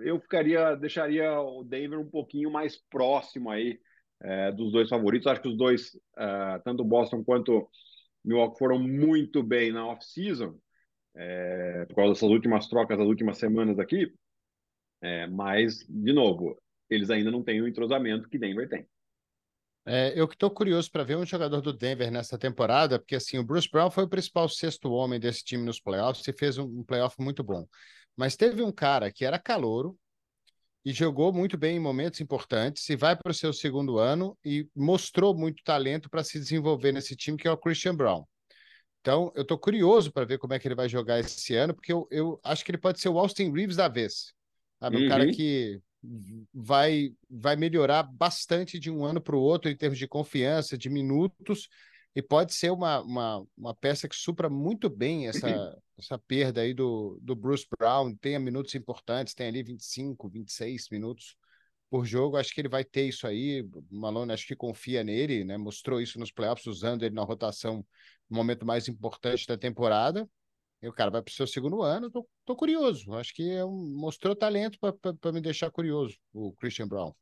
eu 0.04 0.20
ficaria, 0.20 0.76
deixaria 0.76 1.40
o 1.40 1.64
Denver 1.64 2.00
um 2.00 2.10
pouquinho 2.10 2.52
mais 2.52 2.78
próximo 2.90 3.50
aí 3.50 3.80
é, 4.22 4.52
dos 4.52 4.72
dois 4.72 4.90
favoritos. 4.90 5.28
Acho 5.28 5.42
que 5.42 5.48
os 5.48 5.58
dois, 5.58 5.96
uh, 6.18 6.62
tanto 6.64 6.84
Boston 6.84 7.24
quanto 7.24 7.70
Milwaukee, 8.24 8.58
foram 8.60 8.80
muito 8.80 9.42
bem 9.44 9.72
na 9.72 9.88
off-season, 9.88 10.58
é, 11.16 11.86
por 11.88 11.96
causa 11.96 12.14
dessas 12.14 12.30
últimas 12.30 12.68
trocas 12.68 12.98
das 12.98 13.08
últimas 13.08 13.38
semanas 13.38 13.80
aqui. 13.80 14.12
É, 15.02 15.28
mas, 15.28 15.86
de 15.90 16.14
novo, 16.14 16.58
eles 16.90 17.10
ainda 17.10 17.30
não 17.30 17.44
têm 17.44 17.62
o 17.62 17.68
entrosamento 17.68 18.30
que 18.30 18.38
Denver 18.38 18.70
tem. 18.70 18.88
É, 19.86 20.14
eu 20.16 20.28
que 20.28 20.36
estou 20.36 20.50
curioso 20.50 20.90
para 20.90 21.04
ver 21.04 21.18
um 21.18 21.26
jogador 21.26 21.60
do 21.60 21.74
Denver 21.74 22.10
nessa 22.10 22.38
temporada, 22.38 22.98
porque 22.98 23.16
assim, 23.16 23.38
o 23.38 23.44
Bruce 23.44 23.70
Brown 23.70 23.92
foi 23.92 24.06
o 24.06 24.10
principal 24.10 24.48
sexto 24.48 24.92
homem 24.92 25.20
desse 25.20 25.44
time 25.44 25.64
nos 25.64 25.80
playoffs 25.80 26.26
e 26.26 26.34
fez 26.34 26.58
um, 26.58 26.64
um 26.64 26.84
playoff 26.84 27.16
muito 27.20 27.44
bom. 27.44 27.68
Mas 28.16 28.36
teve 28.38 28.62
um 28.62 28.72
cara 28.72 29.12
que 29.12 29.26
era 29.26 29.38
calouro 29.38 29.98
e 30.86 30.94
jogou 30.94 31.34
muito 31.34 31.58
bem 31.58 31.78
em 31.78 31.80
momentos 31.80 32.22
importantes 32.22 32.88
e 32.90 32.96
vai 32.96 33.16
para 33.16 33.32
o 33.32 33.34
seu 33.34 33.52
segundo 33.52 33.98
ano 33.98 34.38
e 34.44 34.68
mostrou 34.76 35.36
muito 35.36 35.64
talento 35.64 36.10
para 36.10 36.24
se 36.24 36.40
desenvolver 36.40 36.92
nesse 36.92 37.16
time, 37.16 37.38
que 37.38 37.48
é 37.48 37.52
o 37.52 37.58
Christian 37.58 37.96
Brown. 37.96 38.24
Então, 39.02 39.34
eu 39.36 39.42
estou 39.42 39.58
curioso 39.58 40.14
para 40.14 40.26
ver 40.26 40.38
como 40.38 40.54
é 40.54 40.60
que 40.60 40.68
ele 40.68 40.76
vai 40.76 40.88
jogar 40.88 41.20
esse 41.20 41.56
ano, 41.56 41.74
porque 41.74 41.92
eu, 41.92 42.08
eu 42.10 42.40
acho 42.42 42.64
que 42.64 42.72
ele 42.72 42.78
pode 42.78 43.02
ser 43.02 43.10
o 43.10 43.20
Austin 43.20 43.52
Reeves 43.52 43.76
da 43.76 43.90
vez. 43.90 44.34
Sabe? 44.80 44.98
Um 44.98 45.02
uhum. 45.02 45.10
cara 45.10 45.28
que 45.32 45.82
vai, 46.54 47.14
vai 47.30 47.56
melhorar 47.56 48.04
bastante 48.04 48.78
de 48.80 48.92
um 48.92 49.06
ano 49.06 49.22
para 49.22 49.36
o 49.36 49.42
outro 49.42 49.70
em 49.70 49.76
termos 49.76 49.98
de 49.98 50.08
confiança, 50.08 50.78
de 50.78 50.90
minutos, 50.90 51.70
e 52.16 52.22
pode 52.22 52.54
ser 52.54 52.72
uma, 52.72 53.02
uma, 53.02 53.46
uma 53.58 53.74
peça 53.76 54.08
que 54.08 54.16
supra 54.16 54.50
muito 54.50 54.90
bem 54.90 55.28
essa, 55.28 55.76
essa 55.98 56.18
perda 56.18 56.62
aí 56.62 56.74
do, 56.74 57.18
do 57.22 57.36
Bruce 57.36 57.66
Brown, 57.78 58.16
tenha 58.16 58.40
minutos 58.40 58.76
importantes, 58.76 59.34
tem 59.34 59.48
ali 59.48 59.64
25, 59.64 60.30
26 60.30 60.90
minutos 60.92 61.36
por 61.90 62.06
jogo, 62.06 62.38
acho 62.38 62.54
que 62.54 62.62
ele 62.62 62.70
vai 62.70 62.84
ter 62.84 63.08
isso 63.08 63.26
aí, 63.28 63.62
o 63.62 63.84
Malone 63.96 64.34
acho 64.34 64.48
que 64.48 64.56
confia 64.56 65.04
nele, 65.04 65.44
né? 65.44 65.58
mostrou 65.58 66.02
isso 66.02 66.20
nos 66.20 66.32
playoffs, 66.32 66.66
usando 66.66 67.04
ele 67.04 67.14
na 67.14 67.24
rotação 67.24 67.86
no 68.30 68.38
momento 68.38 68.66
mais 68.66 68.88
importante 68.88 69.46
da 69.48 69.58
temporada, 69.58 70.28
e 70.84 70.88
o 70.90 70.94
cara 70.94 71.10
vai 71.10 71.22
para 71.22 71.32
o 71.32 71.34
seu 71.34 71.48
segundo 71.48 71.82
ano, 71.82 72.12
tô, 72.12 72.28
tô 72.46 72.56
curioso. 72.58 73.14
Acho 73.14 73.34
que 73.34 73.50
é 73.50 73.64
um, 73.64 73.96
mostrou 73.96 74.36
talento 74.36 74.78
para 74.78 75.32
me 75.32 75.40
deixar 75.40 75.72
curioso, 75.72 76.18
o 76.34 76.52
Christian 76.54 76.90
Brown. 76.90 77.14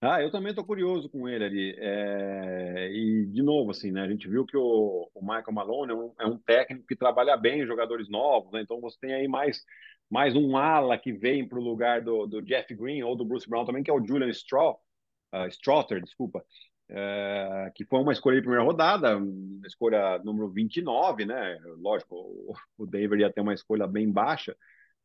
Ah, 0.00 0.22
eu 0.22 0.30
também 0.30 0.50
estou 0.50 0.64
curioso 0.64 1.08
com 1.08 1.28
ele 1.28 1.44
ali. 1.44 1.76
É... 1.78 2.90
E, 2.92 3.26
de 3.26 3.42
novo, 3.42 3.72
assim, 3.72 3.90
né? 3.90 4.02
A 4.02 4.08
gente 4.08 4.28
viu 4.28 4.46
que 4.46 4.56
o, 4.56 5.10
o 5.14 5.20
Michael 5.20 5.52
Malone 5.52 5.92
é 5.92 5.94
um, 5.94 6.14
é 6.20 6.26
um, 6.26 6.38
técnico 6.38 6.86
que 6.86 6.96
trabalha 6.96 7.36
bem 7.36 7.62
em 7.62 7.66
jogadores 7.66 8.08
novos, 8.08 8.52
né? 8.52 8.62
Então 8.62 8.80
você 8.80 8.96
tem 9.00 9.14
aí 9.14 9.26
mais, 9.26 9.64
mais 10.08 10.36
um 10.36 10.56
ala 10.56 10.96
que 10.96 11.12
vem 11.12 11.46
para 11.46 11.58
o 11.58 11.62
lugar 11.62 12.02
do, 12.02 12.26
do 12.26 12.40
Jeff 12.40 12.72
Green 12.72 13.02
ou 13.02 13.16
do 13.16 13.24
Bruce 13.24 13.48
Brown 13.48 13.64
também, 13.64 13.82
que 13.82 13.90
é 13.90 13.94
o 13.94 14.04
Julian 14.04 14.30
Straw, 14.30 14.80
uh, 15.34 15.46
Strother, 15.48 16.00
desculpa. 16.00 16.44
É, 16.94 17.72
que 17.74 17.86
foi 17.86 18.00
uma 18.00 18.12
escolha 18.12 18.36
de 18.36 18.42
primeira 18.42 18.64
rodada, 18.64 19.18
escolha 19.66 20.18
número 20.18 20.50
29, 20.50 21.24
né? 21.24 21.58
Lógico, 21.78 22.14
o, 22.14 22.54
o 22.76 22.86
Denver 22.86 23.18
ia 23.18 23.32
ter 23.32 23.40
uma 23.40 23.54
escolha 23.54 23.86
bem 23.86 24.10
baixa, 24.12 24.54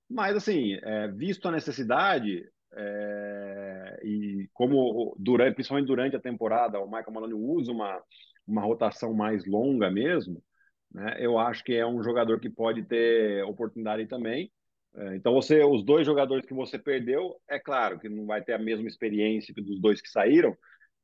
mas 0.10 0.36
assim, 0.36 0.78
é, 0.84 1.08
visto 1.08 1.48
a 1.48 1.52
necessidade 1.52 2.44
é, 2.74 4.00
e 4.04 4.50
como 4.54 5.16
durante, 5.18 5.56
principalmente 5.56 5.88
durante 5.88 6.16
a 6.16 6.22
temporada, 6.22 6.80
o 6.80 6.86
Michael 6.86 7.12
Maloney 7.12 7.34
usa 7.34 7.72
uma, 7.72 8.02
uma 8.46 8.62
rotação 8.62 9.14
mais 9.14 9.46
longa 9.46 9.90
mesmo, 9.90 10.44
né? 10.94 11.16
Eu 11.20 11.40
acho 11.40 11.64
que 11.64 11.74
é 11.74 11.86
um 11.88 12.04
jogador 12.04 12.40
que 12.40 12.50
pode 12.50 12.84
ter 12.84 13.44
oportunidade 13.46 14.06
também. 14.08 14.52
É, 14.96 15.16
então, 15.16 15.34
você, 15.34 15.64
os 15.64 15.86
dois 15.86 16.06
jogadores 16.06 16.46
que 16.46 16.54
você 16.54 16.78
perdeu, 16.78 17.36
é 17.50 17.60
claro 17.60 17.98
que 18.00 18.10
não 18.10 18.26
vai 18.26 18.42
ter 18.42 18.54
a 18.54 18.60
mesma 18.60 18.88
experiência 18.88 19.54
que 19.54 19.62
dos 19.62 19.80
dois 19.80 20.02
que 20.02 20.10
saíram, 20.10 20.58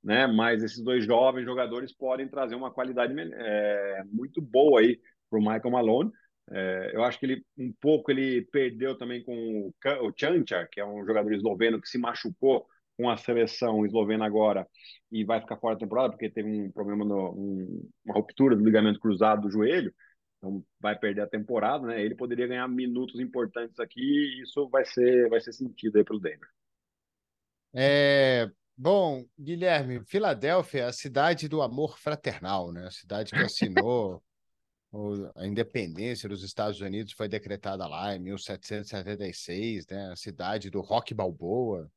né? 0.03 0.27
Mas 0.27 0.63
esses 0.63 0.83
dois 0.83 1.05
jovens 1.05 1.45
jogadores 1.45 1.93
podem 1.93 2.27
trazer 2.27 2.55
uma 2.55 2.71
qualidade 2.71 3.13
é, 3.17 4.03
muito 4.11 4.41
boa 4.41 4.81
aí 4.81 4.99
para 5.29 5.39
o 5.39 5.41
Michael 5.41 5.71
Malone. 5.71 6.11
É, 6.51 6.91
eu 6.93 7.03
acho 7.03 7.17
que 7.19 7.25
ele 7.25 7.45
um 7.57 7.73
pouco 7.79 8.11
ele 8.11 8.41
perdeu 8.51 8.97
também 8.97 9.23
com 9.23 9.33
o, 9.33 9.73
o 10.07 10.13
Chanchar, 10.15 10.67
que 10.69 10.79
é 10.79 10.85
um 10.85 11.05
jogador 11.05 11.33
esloveno 11.33 11.79
que 11.79 11.87
se 11.87 11.97
machucou 11.97 12.67
com 12.97 13.09
a 13.09 13.17
seleção 13.17 13.85
eslovena 13.85 14.25
agora 14.25 14.67
e 15.11 15.23
vai 15.23 15.39
ficar 15.39 15.57
fora 15.57 15.75
da 15.75 15.79
temporada 15.79 16.09
porque 16.09 16.29
teve 16.29 16.49
um 16.49 16.71
problema, 16.71 17.05
no, 17.05 17.31
um, 17.31 17.89
uma 18.05 18.15
ruptura 18.15 18.55
do 18.55 18.63
ligamento 18.63 18.99
cruzado 18.99 19.43
do 19.43 19.51
joelho, 19.51 19.93
então 20.37 20.63
vai 20.79 20.97
perder 20.97 21.21
a 21.21 21.27
temporada, 21.27 21.87
né? 21.87 22.03
Ele 22.03 22.15
poderia 22.15 22.45
ganhar 22.45 22.67
minutos 22.67 23.19
importantes 23.19 23.79
aqui 23.79 24.01
e 24.01 24.43
isso 24.43 24.67
vai 24.69 24.85
ser, 24.85 25.29
vai 25.29 25.39
ser 25.39 25.53
sentido 25.53 25.97
aí 25.97 26.03
pelo 26.03 26.19
Denver. 26.19 26.49
É, 27.73 28.51
bom, 28.77 29.25
Guilherme, 29.39 30.03
Filadélfia 30.05 30.81
é 30.81 30.85
a 30.85 30.93
cidade 30.93 31.47
do 31.47 31.61
amor 31.61 31.97
fraternal, 31.97 32.71
né? 32.71 32.87
A 32.87 32.91
cidade 32.91 33.31
que 33.31 33.37
assinou 33.37 34.23
a 35.35 35.47
independência 35.47 36.29
dos 36.29 36.43
Estados 36.43 36.79
Unidos 36.79 37.13
foi 37.13 37.27
decretada 37.27 37.87
lá 37.87 38.15
em 38.15 38.19
1776, 38.19 39.87
né? 39.87 40.11
A 40.11 40.15
cidade 40.15 40.69
do 40.69 40.81
rock 40.81 41.13
balboa, 41.13 41.89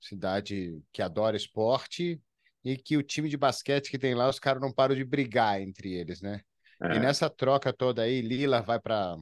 cidade 0.00 0.80
que 0.92 1.02
adora 1.02 1.36
esporte 1.36 2.20
e 2.64 2.76
que 2.76 2.96
o 2.96 3.02
time 3.02 3.28
de 3.28 3.36
basquete 3.36 3.90
que 3.90 3.98
tem 3.98 4.14
lá, 4.14 4.28
os 4.28 4.38
caras 4.38 4.62
não 4.62 4.72
param 4.72 4.94
de 4.94 5.04
brigar 5.04 5.60
entre 5.60 5.92
eles, 5.92 6.22
né? 6.22 6.40
É. 6.80 6.96
E 6.96 7.00
nessa 7.00 7.28
troca 7.28 7.72
toda 7.72 8.02
aí, 8.02 8.20
Lila 8.20 8.62
vai 8.62 8.78
para 8.78 9.16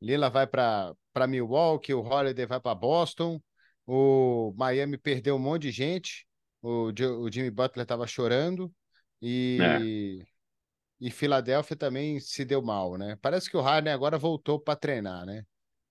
Lila 0.00 0.28
vai 0.28 0.46
para 0.46 0.92
para 1.12 1.26
Milwaukee, 1.26 1.94
o 1.94 2.00
Holiday 2.00 2.46
vai 2.46 2.58
para 2.58 2.74
Boston, 2.74 3.40
o 3.86 4.52
Miami 4.56 4.96
perdeu 4.96 5.36
um 5.36 5.38
monte 5.38 5.62
de 5.62 5.70
gente, 5.70 6.26
o, 6.60 6.92
o 7.20 7.30
Jimmy 7.32 7.50
Butler 7.50 7.82
estava 7.82 8.06
chorando 8.06 8.72
e 9.20 9.58
é. 9.60 10.26
e 11.00 11.10
Filadélfia 11.10 11.76
também 11.76 12.20
se 12.20 12.44
deu 12.44 12.62
mal, 12.62 12.96
né? 12.96 13.16
Parece 13.20 13.50
que 13.50 13.56
o 13.56 13.60
Harden 13.60 13.92
agora 13.92 14.16
voltou 14.18 14.60
para 14.60 14.76
treinar, 14.78 15.26
né? 15.26 15.44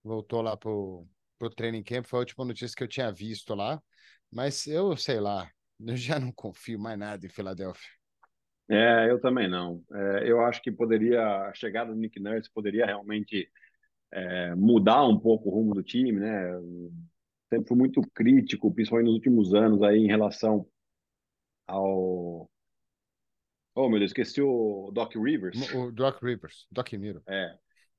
Voltou 0.04 0.41
lá 0.41 0.56
pro 0.56 1.08
pro 1.38 1.49
training 1.49 1.82
camp, 1.82 2.06
foi 2.06 2.19
a 2.19 2.21
última 2.21 2.45
notícia 2.45 2.75
que 2.75 2.84
eu 2.84 2.88
tinha 2.88 3.12
visto 3.12 3.56
lá, 3.56 3.82
mas 4.32 4.67
eu 4.67 4.95
sei 4.95 5.19
lá, 5.19 5.49
eu 5.86 5.97
já 5.97 6.19
não 6.19 6.32
confio 6.32 6.80
mais 6.80 6.97
nada 6.97 7.25
em 7.25 7.30
Filadélfia. 7.30 7.89
É, 8.69 9.10
eu 9.10 9.19
também 9.19 9.49
não. 9.49 9.84
É, 9.91 10.32
eu 10.32 10.39
acho 10.45 10.62
que 10.62 10.71
poderia, 10.71 11.21
a 11.47 11.54
chegada 11.54 11.91
do 11.91 11.99
Nick 11.99 12.19
Nurse 12.19 12.49
poderia 12.54 12.86
realmente 12.86 13.51
é, 14.12 14.56
mudar 14.56 15.06
um 15.06 15.19
pouco 15.19 15.49
o 15.49 15.51
rumo 15.51 15.73
do 15.73 15.84
time, 15.84 16.13
né? 16.13 16.51
Sempre 17.51 17.67
fui 17.67 17.77
muito 17.77 18.01
crítico, 18.13 18.73
principalmente 18.73 19.07
nos 19.07 19.15
últimos 19.15 19.53
anos, 19.53 19.83
aí 19.83 19.97
em 19.97 20.07
relação 20.07 20.65
ao. 21.67 22.49
Oh, 23.75 23.89
meu 23.89 23.99
Deus, 23.99 24.11
esqueci 24.11 24.41
o 24.41 24.89
Doc 24.93 25.15
Rivers. 25.15 25.73
O 25.73 25.91
Doc 25.91 26.21
Rivers, 26.23 26.67
Doc 26.71 26.91
Miro. 26.93 27.21
É, 27.27 27.57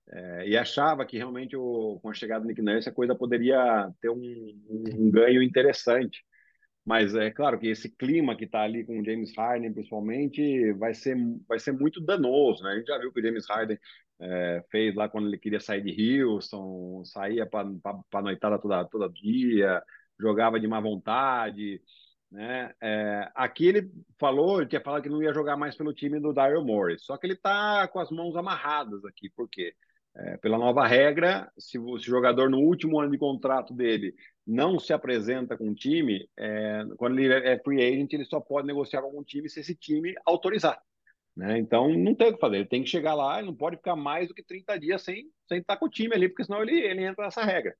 é, 0.09 0.49
e 0.49 0.57
achava 0.57 1.05
que 1.05 1.17
realmente 1.17 1.57
o, 1.57 1.99
com 2.01 2.09
a 2.09 2.15
chegada 2.15 2.43
do 2.43 2.49
Nick 2.49 2.63
Nurse 2.63 2.89
a 2.89 2.93
coisa 2.93 3.15
poderia 3.15 3.91
ter 4.01 4.09
um, 4.09 4.17
um, 4.17 5.07
um 5.07 5.11
ganho 5.11 5.43
interessante. 5.43 6.25
Mas 6.85 7.15
é 7.15 7.31
claro 7.31 7.59
que 7.59 7.69
esse 7.69 7.89
clima 7.95 8.37
que 8.37 8.45
está 8.45 8.63
ali 8.63 8.85
com 8.85 8.99
o 8.99 9.05
James 9.05 9.33
Harden, 9.37 9.73
principalmente, 9.73 10.73
vai 10.73 10.95
ser, 10.95 11.17
vai 11.47 11.59
ser 11.59 11.73
muito 11.73 12.01
danoso. 12.01 12.65
Né? 12.65 12.73
A 12.73 12.77
gente 12.77 12.87
já 12.89 12.99
viu 12.99 13.13
que 13.13 13.21
o 13.21 13.23
James 13.23 13.47
Harden 13.49 13.79
é, 14.23 14.65
fez 14.71 14.95
lá 14.95 15.09
quando 15.09 15.27
ele 15.27 15.39
queria 15.39 15.59
sair 15.59 15.83
de 15.83 16.23
Houston, 16.23 17.05
saía 17.05 17.45
para 17.45 18.23
noitada 18.23 18.59
toda, 18.59 18.85
todo 18.85 19.13
dia, 19.13 19.83
jogava 20.19 20.61
de 20.61 20.69
má 20.69 20.81
vontade. 20.81 21.83
Né? 22.31 22.73
É, 22.81 23.31
aqui 23.35 23.67
ele 23.67 23.91
falou, 24.19 24.61
ele 24.61 24.69
tinha 24.69 24.81
falado 24.81 25.03
que 25.03 25.09
não 25.09 25.23
ia 25.23 25.35
jogar 25.35 25.57
mais 25.57 25.77
pelo 25.77 25.93
time 25.93 26.21
do 26.21 26.33
Daryl 26.33 26.65
Morris, 26.65 27.05
só 27.05 27.17
que 27.19 27.27
ele 27.27 27.35
está 27.35 27.87
com 27.89 27.99
as 27.99 28.11
mãos 28.11 28.37
amarradas 28.37 29.05
aqui, 29.05 29.29
por 29.31 29.49
quê? 29.49 29.75
É, 30.15 30.37
pela 30.39 30.59
nova 30.59 30.87
regra, 30.87 31.51
se 31.59 31.79
o, 31.79 31.91
o, 31.93 31.99
jogador 31.99 32.49
no 32.49 32.59
último 32.59 33.01
ano 33.01 33.11
de 33.11 33.19
contrato 33.19 33.75
dele 33.75 34.15
não 34.47 34.79
se 34.79 34.93
apresenta 34.93 35.57
com 35.57 35.71
o 35.71 35.75
time, 35.75 36.29
é, 36.39 36.85
quando 36.97 37.19
ele 37.19 37.33
é 37.33 37.59
free 37.59 37.83
agent, 37.83 38.13
ele 38.13 38.25
só 38.25 38.39
pode 38.39 38.67
negociar 38.67 39.03
com 39.03 39.19
um 39.19 39.25
time 39.25 39.49
se 39.49 39.61
esse 39.61 39.75
time 39.75 40.15
autorizar. 40.25 40.81
Né? 41.37 41.59
Então 41.59 41.89
não 41.97 42.15
tem 42.15 42.29
o 42.29 42.35
que 42.35 42.41
fazer, 42.41 42.57
ele 42.57 42.69
tem 42.69 42.83
que 42.83 42.91
chegar 42.91 43.15
lá, 43.15 43.39
ele 43.39 43.47
não 43.47 43.55
pode 43.55 43.77
ficar 43.77 43.97
mais 43.97 44.29
do 44.29 44.35
que 44.35 44.43
30 44.43 44.79
dias 44.79 45.03
sem, 45.03 45.25
sem 45.49 45.59
estar 45.59 45.77
com 45.79 45.87
o 45.87 45.91
time 45.91 46.15
ali, 46.15 46.29
porque 46.29 46.45
senão 46.45 46.63
ele, 46.63 46.79
ele 46.79 47.05
entra 47.05 47.25
nessa 47.25 47.43
regra. 47.43 47.75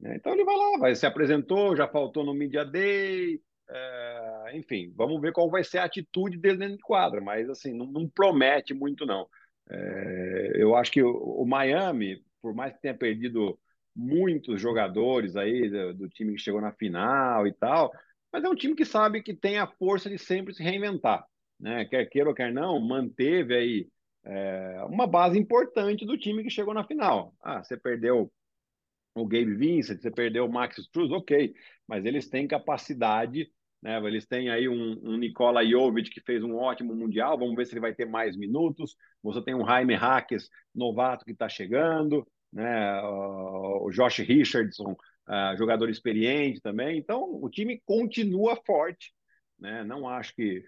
Né? 0.00 0.16
Então 0.16 0.32
ele 0.32 0.44
vai 0.44 0.56
lá, 0.56 0.78
vai, 0.78 0.94
se 0.94 1.06
apresentou, 1.06 1.76
já 1.76 1.86
faltou 1.86 2.24
no 2.24 2.34
Media 2.34 2.64
Day, 2.64 3.40
é, 3.68 4.50
enfim, 4.54 4.92
vamos 4.96 5.20
ver 5.20 5.32
qual 5.32 5.50
vai 5.50 5.64
ser 5.64 5.78
a 5.78 5.84
atitude 5.84 6.38
dele 6.38 6.58
dentro 6.58 6.76
de 6.76 6.82
quadra, 6.82 7.20
mas 7.20 7.48
assim, 7.50 7.74
não, 7.76 7.86
não 7.86 8.08
promete 8.08 8.72
muito 8.72 9.04
não. 9.04 9.28
É, 9.68 10.52
eu 10.54 10.76
acho 10.76 10.92
que 10.92 11.02
o, 11.02 11.10
o, 11.10 11.44
Miami, 11.44 12.22
por 12.40 12.54
mais 12.54 12.72
que 12.74 12.80
tenha 12.80 12.94
perdido 12.94 13.58
muitos 13.94 14.60
jogadores 14.60 15.36
aí 15.36 15.68
do, 15.68 15.94
do, 15.94 16.08
time 16.08 16.34
que 16.34 16.40
chegou 16.40 16.60
na 16.60 16.72
final 16.72 17.46
e 17.46 17.52
tal, 17.52 17.92
mas 18.32 18.44
é 18.44 18.48
um 18.48 18.54
time 18.54 18.74
que 18.76 18.84
sabe 18.84 19.22
que 19.22 19.34
tem 19.34 19.58
a 19.58 19.66
força 19.66 20.08
de 20.08 20.18
sempre 20.18 20.54
se 20.54 20.62
reinventar, 20.62 21.26
né? 21.58 21.84
Quer 21.84 22.06
queira 22.06 22.28
ou 22.28 22.34
quer 22.34 22.52
não, 22.52 22.80
manteve 22.80 23.54
aí 23.54 23.88
é, 24.24 24.84
uma 24.88 25.06
base 25.06 25.38
importante 25.38 26.04
do 26.04 26.18
time 26.18 26.42
que 26.42 26.50
chegou 26.50 26.74
na 26.74 26.84
final. 26.84 27.34
Ah, 27.42 27.62
você 27.62 27.76
perdeu 27.76 28.32
o 29.14 29.26
Gabe 29.26 29.54
Vincent, 29.54 30.00
você 30.00 30.10
perdeu 30.10 30.44
o 30.44 30.52
Max 30.52 30.78
Struz, 30.78 31.10
ok, 31.10 31.54
mas 31.86 32.04
eles 32.04 32.28
têm 32.28 32.46
capacidade 32.46 33.50
né? 33.86 33.98
Eles 33.98 34.26
têm 34.26 34.50
aí 34.50 34.68
um, 34.68 34.98
um 35.02 35.16
Nikola 35.16 35.64
Jovic 35.64 36.10
que 36.10 36.20
fez 36.20 36.42
um 36.42 36.56
ótimo 36.56 36.94
Mundial, 36.94 37.38
vamos 37.38 37.54
ver 37.54 37.66
se 37.66 37.72
ele 37.72 37.80
vai 37.80 37.94
ter 37.94 38.04
mais 38.04 38.36
minutos. 38.36 38.96
Você 39.22 39.40
tem 39.42 39.54
um 39.54 39.64
Jaime 39.64 39.94
Hackes, 39.94 40.50
novato, 40.74 41.24
que 41.24 41.30
está 41.30 41.48
chegando, 41.48 42.26
né? 42.52 43.00
o 43.02 43.88
Josh 43.92 44.18
Richardson, 44.18 44.92
uh, 44.92 45.56
jogador 45.56 45.88
experiente 45.88 46.60
também. 46.60 46.98
Então, 46.98 47.22
o 47.40 47.48
time 47.48 47.80
continua 47.84 48.56
forte. 48.66 49.12
Né? 49.58 49.84
Não 49.84 50.08
acho 50.08 50.34
que 50.34 50.64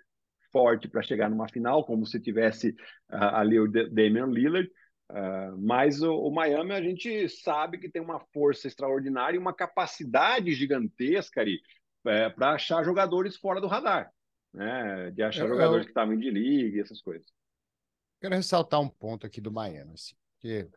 forte 0.52 0.88
para 0.88 1.02
chegar 1.02 1.28
numa 1.28 1.48
final, 1.48 1.84
como 1.84 2.06
se 2.06 2.20
tivesse 2.20 2.70
uh, 3.10 3.34
ali 3.34 3.58
o 3.58 3.70
Damian 3.70 4.26
Lillard, 4.26 4.68
uh, 5.10 5.56
mas 5.58 6.02
o, 6.02 6.14
o, 6.14 6.30
Miami 6.30 6.72
a 6.72 6.82
gente 6.82 7.28
sabe 7.28 7.78
que 7.78 7.90
tem 7.90 8.02
uma 8.02 8.20
força 8.32 8.66
extraordinária 8.66 9.36
e 9.36 9.40
uma 9.40 9.54
capacidade 9.54 10.52
gigantesca 10.54 11.40
ali 11.40 11.60
é, 12.06 12.30
para 12.30 12.52
achar 12.52 12.84
jogadores 12.84 13.36
fora 13.36 13.60
do 13.60 13.66
radar, 13.66 14.10
né? 14.52 15.10
De 15.10 15.22
achar 15.22 15.44
eu, 15.44 15.48
jogadores 15.48 15.82
eu... 15.82 15.84
que 15.84 15.90
estavam 15.90 16.16
de 16.16 16.30
liga 16.30 16.78
e 16.78 16.80
essas 16.80 17.02
coisas. 17.02 17.26
Quero 18.20 18.34
ressaltar 18.34 18.80
um 18.80 18.88
ponto 18.88 19.26
aqui 19.26 19.40
do 19.40 19.52
Miami, 19.52 19.92
assim, 19.92 20.14
que 20.40 20.68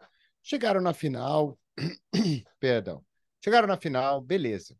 chegaram 0.43 0.81
na 0.81 0.93
final, 0.93 1.57
perdão, 2.59 3.03
chegaram 3.43 3.67
na 3.67 3.77
final, 3.77 4.21
beleza, 4.21 4.77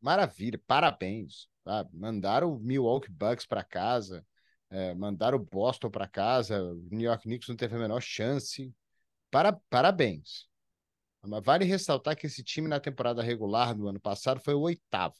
maravilha, 0.00 0.60
parabéns, 0.66 1.48
sabe? 1.64 1.90
mandaram 1.94 2.52
o 2.52 2.58
Milwaukee 2.58 3.10
Bucks 3.10 3.46
para 3.46 3.64
casa, 3.64 4.26
é, 4.72 4.94
mandaram 4.94 5.36
o 5.36 5.44
Boston 5.44 5.90
para 5.90 6.08
casa, 6.08 6.62
o 6.62 6.74
New 6.90 7.02
York 7.02 7.24
Knicks 7.24 7.48
não 7.48 7.56
teve 7.56 7.76
a 7.76 7.78
menor 7.78 8.00
chance, 8.00 8.72
para, 9.30 9.52
parabéns. 9.68 10.48
Mas 11.22 11.44
vale 11.44 11.64
ressaltar 11.64 12.16
que 12.16 12.26
esse 12.26 12.42
time 12.42 12.66
na 12.66 12.80
temporada 12.80 13.22
regular 13.22 13.74
do 13.74 13.86
ano 13.86 14.00
passado 14.00 14.40
foi 14.40 14.54
o 14.54 14.62
oitavo. 14.62 15.14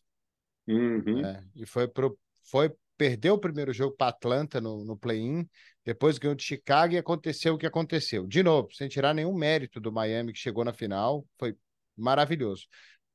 Uhum. 0.67 1.21
Né? 1.21 1.47
E 1.55 1.67
foi, 1.67 1.87
pro, 1.87 2.19
foi 2.43 2.75
perdeu 2.97 3.35
o 3.35 3.39
primeiro 3.39 3.73
jogo 3.73 3.95
para 3.95 4.09
Atlanta 4.09 4.61
no, 4.61 4.85
no 4.85 4.97
play-in, 4.97 5.49
depois 5.85 6.19
ganhou 6.19 6.35
de 6.35 6.43
Chicago 6.43 6.95
e 6.95 6.99
aconteceu 6.99 7.55
o 7.55 7.59
que 7.59 7.67
aconteceu. 7.67 8.27
De 8.27 8.43
novo, 8.43 8.73
sem 8.73 8.89
tirar 8.89 9.15
nenhum 9.15 9.35
mérito 9.35 9.81
do 9.81 9.93
Miami 9.93 10.33
que 10.33 10.39
chegou 10.39 10.65
na 10.65 10.73
final, 10.73 11.27
foi 11.39 11.57
maravilhoso. 11.97 12.67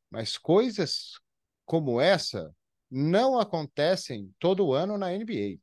Mas 0.10 0.38
coisas 0.38 1.20
como 1.66 2.00
essa 2.00 2.54
não 2.90 3.40
acontecem 3.40 4.34
todo 4.40 4.74
ano 4.74 4.98
na 4.98 5.12
NBA. 5.12 5.60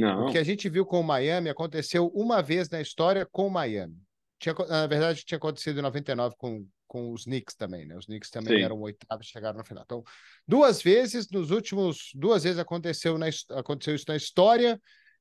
Não. 0.00 0.26
O 0.26 0.32
que 0.32 0.38
a 0.38 0.42
gente 0.42 0.68
viu 0.68 0.84
com 0.84 1.00
o 1.00 1.04
Miami 1.04 1.48
aconteceu 1.48 2.08
uma 2.08 2.42
vez 2.42 2.68
na 2.68 2.80
história 2.80 3.24
com 3.24 3.46
o 3.46 3.50
Miami. 3.50 3.96
Tinha, 4.40 4.54
na 4.68 4.86
verdade, 4.86 5.24
tinha 5.24 5.38
acontecido 5.38 5.78
em 5.78 5.82
99 5.82 6.34
com, 6.36 6.66
com 6.86 7.12
os 7.12 7.24
Knicks 7.24 7.54
também, 7.54 7.86
né? 7.86 7.96
Os 7.96 8.06
Knicks 8.06 8.28
também 8.28 8.58
Sim. 8.58 8.64
eram 8.64 8.80
oitavos 8.80 9.26
e 9.26 9.30
chegaram 9.30 9.56
na 9.56 9.64
final. 9.64 9.84
Então, 9.84 10.02
duas 10.46 10.82
vezes, 10.82 11.30
nos 11.30 11.50
últimos, 11.50 12.10
duas 12.14 12.42
vezes 12.42 12.58
aconteceu, 12.58 13.16
na, 13.16 13.26
aconteceu 13.50 13.94
isso 13.94 14.06
na 14.08 14.16
história 14.16 14.80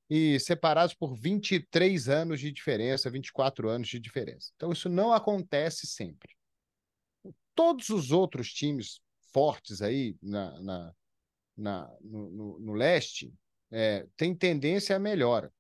e 0.09 0.39
separados 0.39 0.95
por 0.95 1.15
23 1.15 2.09
anos 2.09 2.39
de 2.39 2.51
diferença, 2.51 3.12
24 3.12 3.69
anos 3.69 3.88
de 3.88 3.99
diferença. 3.99 4.51
Então, 4.55 4.71
isso 4.71 4.89
não 4.89 5.13
acontece 5.13 5.86
sempre. 5.86 6.29
Todos 7.55 7.89
os 7.89 8.12
outros 8.12 8.51
times 8.51 8.99
fortes 9.31 9.81
aí 9.81 10.15
na, 10.21 10.59
na, 10.59 10.93
na 11.55 11.97
no, 12.01 12.29
no, 12.31 12.59
no, 12.59 12.73
leste 12.73 13.33
é, 13.73 14.05
têm 14.15 14.36
tendência 14.36 14.95
a 14.95 14.99
melhora. 14.99 15.51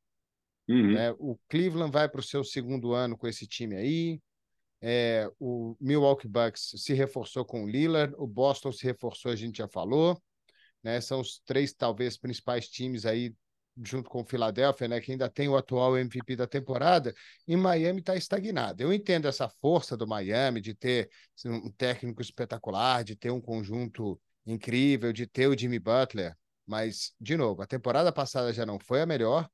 Uhum. 0.69 0.93
Né? 0.93 1.11
O 1.17 1.37
Cleveland 1.49 1.91
vai 1.91 2.07
para 2.07 2.19
o 2.19 2.23
seu 2.23 2.43
segundo 2.43 2.93
ano 2.93 3.17
com 3.17 3.27
esse 3.27 3.47
time 3.47 3.75
aí. 3.75 4.21
É, 4.79 5.29
o 5.39 5.75
Milwaukee 5.79 6.27
Bucks 6.27 6.73
se 6.77 6.93
reforçou 6.93 7.43
com 7.43 7.63
o 7.63 7.69
Lillard, 7.69 8.13
o 8.17 8.27
Boston 8.27 8.71
se 8.71 8.83
reforçou, 8.83 9.31
a 9.31 9.35
gente 9.35 9.57
já 9.57 9.67
falou. 9.67 10.21
Né? 10.83 11.01
São 11.01 11.21
os 11.21 11.41
três, 11.45 11.73
talvez, 11.73 12.17
principais 12.17 12.67
times 12.67 13.05
aí, 13.05 13.33
junto 13.81 14.09
com 14.09 14.21
o 14.21 14.25
Philadelphia, 14.25 14.87
né? 14.87 15.01
que 15.01 15.11
ainda 15.11 15.29
tem 15.29 15.49
o 15.49 15.57
atual 15.57 15.97
MVP 15.97 16.35
da 16.35 16.45
temporada, 16.45 17.13
e 17.47 17.55
Miami 17.55 18.01
está 18.01 18.15
estagnado. 18.15 18.83
Eu 18.83 18.93
entendo 18.93 19.27
essa 19.27 19.49
força 19.49 19.97
do 19.97 20.05
Miami 20.05 20.61
de 20.61 20.75
ter 20.75 21.09
um 21.45 21.71
técnico 21.71 22.21
espetacular, 22.21 23.03
de 23.03 23.15
ter 23.15 23.31
um 23.31 23.41
conjunto 23.41 24.19
incrível, 24.45 25.11
de 25.11 25.25
ter 25.25 25.47
o 25.47 25.57
Jimmy 25.57 25.79
Butler, 25.79 26.35
mas, 26.65 27.13
de 27.19 27.35
novo, 27.35 27.61
a 27.61 27.67
temporada 27.67 28.11
passada 28.11 28.53
já 28.53 28.65
não 28.65 28.79
foi 28.79 29.01
a 29.01 29.05
melhor 29.05 29.49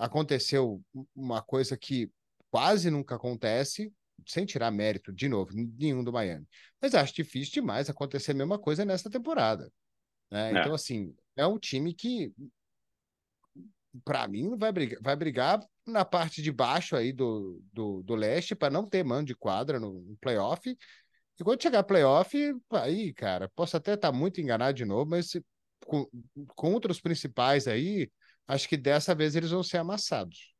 aconteceu 0.00 0.82
uma 1.14 1.42
coisa 1.42 1.76
que 1.76 2.10
quase 2.50 2.90
nunca 2.90 3.16
acontece, 3.16 3.92
sem 4.26 4.46
tirar 4.46 4.70
mérito, 4.70 5.12
de 5.12 5.28
novo, 5.28 5.52
nenhum 5.54 6.02
do 6.02 6.12
Miami. 6.12 6.46
Mas 6.80 6.94
acho 6.94 7.14
difícil 7.14 7.52
demais 7.52 7.90
acontecer 7.90 8.32
a 8.32 8.34
mesma 8.34 8.58
coisa 8.58 8.84
nesta 8.84 9.10
temporada. 9.10 9.70
Né? 10.30 10.52
É. 10.52 10.58
Então, 10.58 10.74
assim, 10.74 11.14
é 11.36 11.46
um 11.46 11.58
time 11.58 11.92
que, 11.92 12.32
para 14.04 14.26
mim, 14.26 14.56
vai 14.56 14.72
brigar, 14.72 15.02
vai 15.02 15.16
brigar 15.16 15.66
na 15.86 16.04
parte 16.04 16.40
de 16.40 16.50
baixo 16.50 16.96
aí 16.96 17.12
do, 17.12 17.62
do, 17.72 18.02
do 18.02 18.14
leste 18.14 18.54
para 18.54 18.72
não 18.72 18.88
ter 18.88 19.04
mano 19.04 19.26
de 19.26 19.34
quadra 19.34 19.78
no, 19.78 20.00
no 20.00 20.16
playoff. 20.16 20.76
E 21.38 21.44
quando 21.44 21.62
chegar 21.62 21.82
playoff, 21.82 22.36
aí, 22.72 23.12
cara, 23.12 23.50
posso 23.54 23.76
até 23.76 23.94
estar 23.94 24.12
tá 24.12 24.16
muito 24.16 24.40
enganado 24.40 24.76
de 24.76 24.84
novo, 24.84 25.10
mas 25.10 25.32
com, 25.90 26.06
contra 26.54 26.92
os 26.92 27.00
principais 27.00 27.66
aí, 27.66 28.08
acho 28.46 28.68
que 28.68 28.76
dessa 28.76 29.12
vez 29.12 29.34
eles 29.34 29.50
vão 29.50 29.62
ser 29.62 29.78
amassados. 29.78 30.54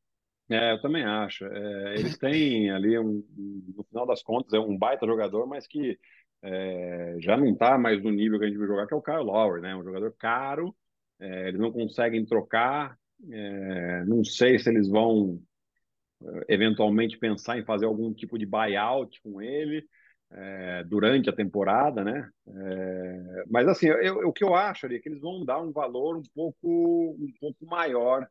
É, 0.51 0.73
eu 0.73 0.83
também 0.83 1.05
acho. 1.05 1.45
É, 1.45 1.95
eles 1.95 2.19
têm 2.19 2.71
ali, 2.73 2.99
um, 2.99 3.25
no 3.77 3.85
final 3.85 4.05
das 4.05 4.23
contas, 4.23 4.53
é 4.53 4.59
um 4.59 4.77
baita 4.77 5.07
jogador, 5.07 5.47
mas 5.47 5.69
que 5.69 5.97
é, 6.43 7.17
já 7.21 7.37
não 7.37 7.53
está 7.53 7.79
mais 7.79 8.03
no 8.03 8.11
nível 8.11 8.39
que 8.41 8.47
a 8.47 8.49
gente 8.49 8.59
viu 8.59 8.67
jogar, 8.67 8.89
que 8.89 8.95
é 8.95 8.97
o 8.97 9.03
Kyle 9.03 9.23
Lowry, 9.23 9.61
né? 9.61 9.77
Um 9.77 9.85
jogador 9.85 10.13
caro, 10.19 10.75
é, 11.21 11.49
eles 11.49 11.61
não 11.61 11.71
conseguem 11.71 12.25
trocar. 12.27 12.99
É, 13.31 14.05
não 14.07 14.25
sei 14.25 14.59
se 14.59 14.69
eles 14.69 14.89
vão 14.89 15.41
é, 16.23 16.55
eventualmente 16.55 17.17
pensar 17.17 17.57
em 17.57 17.65
fazer 17.65 17.87
algum 17.87 18.13
tipo 18.13 18.37
de 18.37 18.47
buyout 18.47 19.21
com 19.23 19.41
ele 19.41 19.87
é, 20.33 20.85
durante 20.85 21.29
a 21.29 21.33
temporada, 21.33 22.05
né? 22.05 22.31
É, 22.47 23.45
mas 23.51 23.67
assim, 23.69 23.89
eu, 23.89 24.29
o 24.29 24.33
que 24.33 24.45
eu 24.45 24.55
acho 24.55 24.87
ali 24.87 24.97
é 24.97 24.99
que 25.01 25.09
eles 25.09 25.21
vão 25.21 25.45
dar 25.45 25.61
um 25.61 25.73
valor 25.73 26.17
um 26.17 26.23
pouco, 26.35 27.17
um 27.19 27.33
pouco 27.41 27.67
maior 27.67 28.27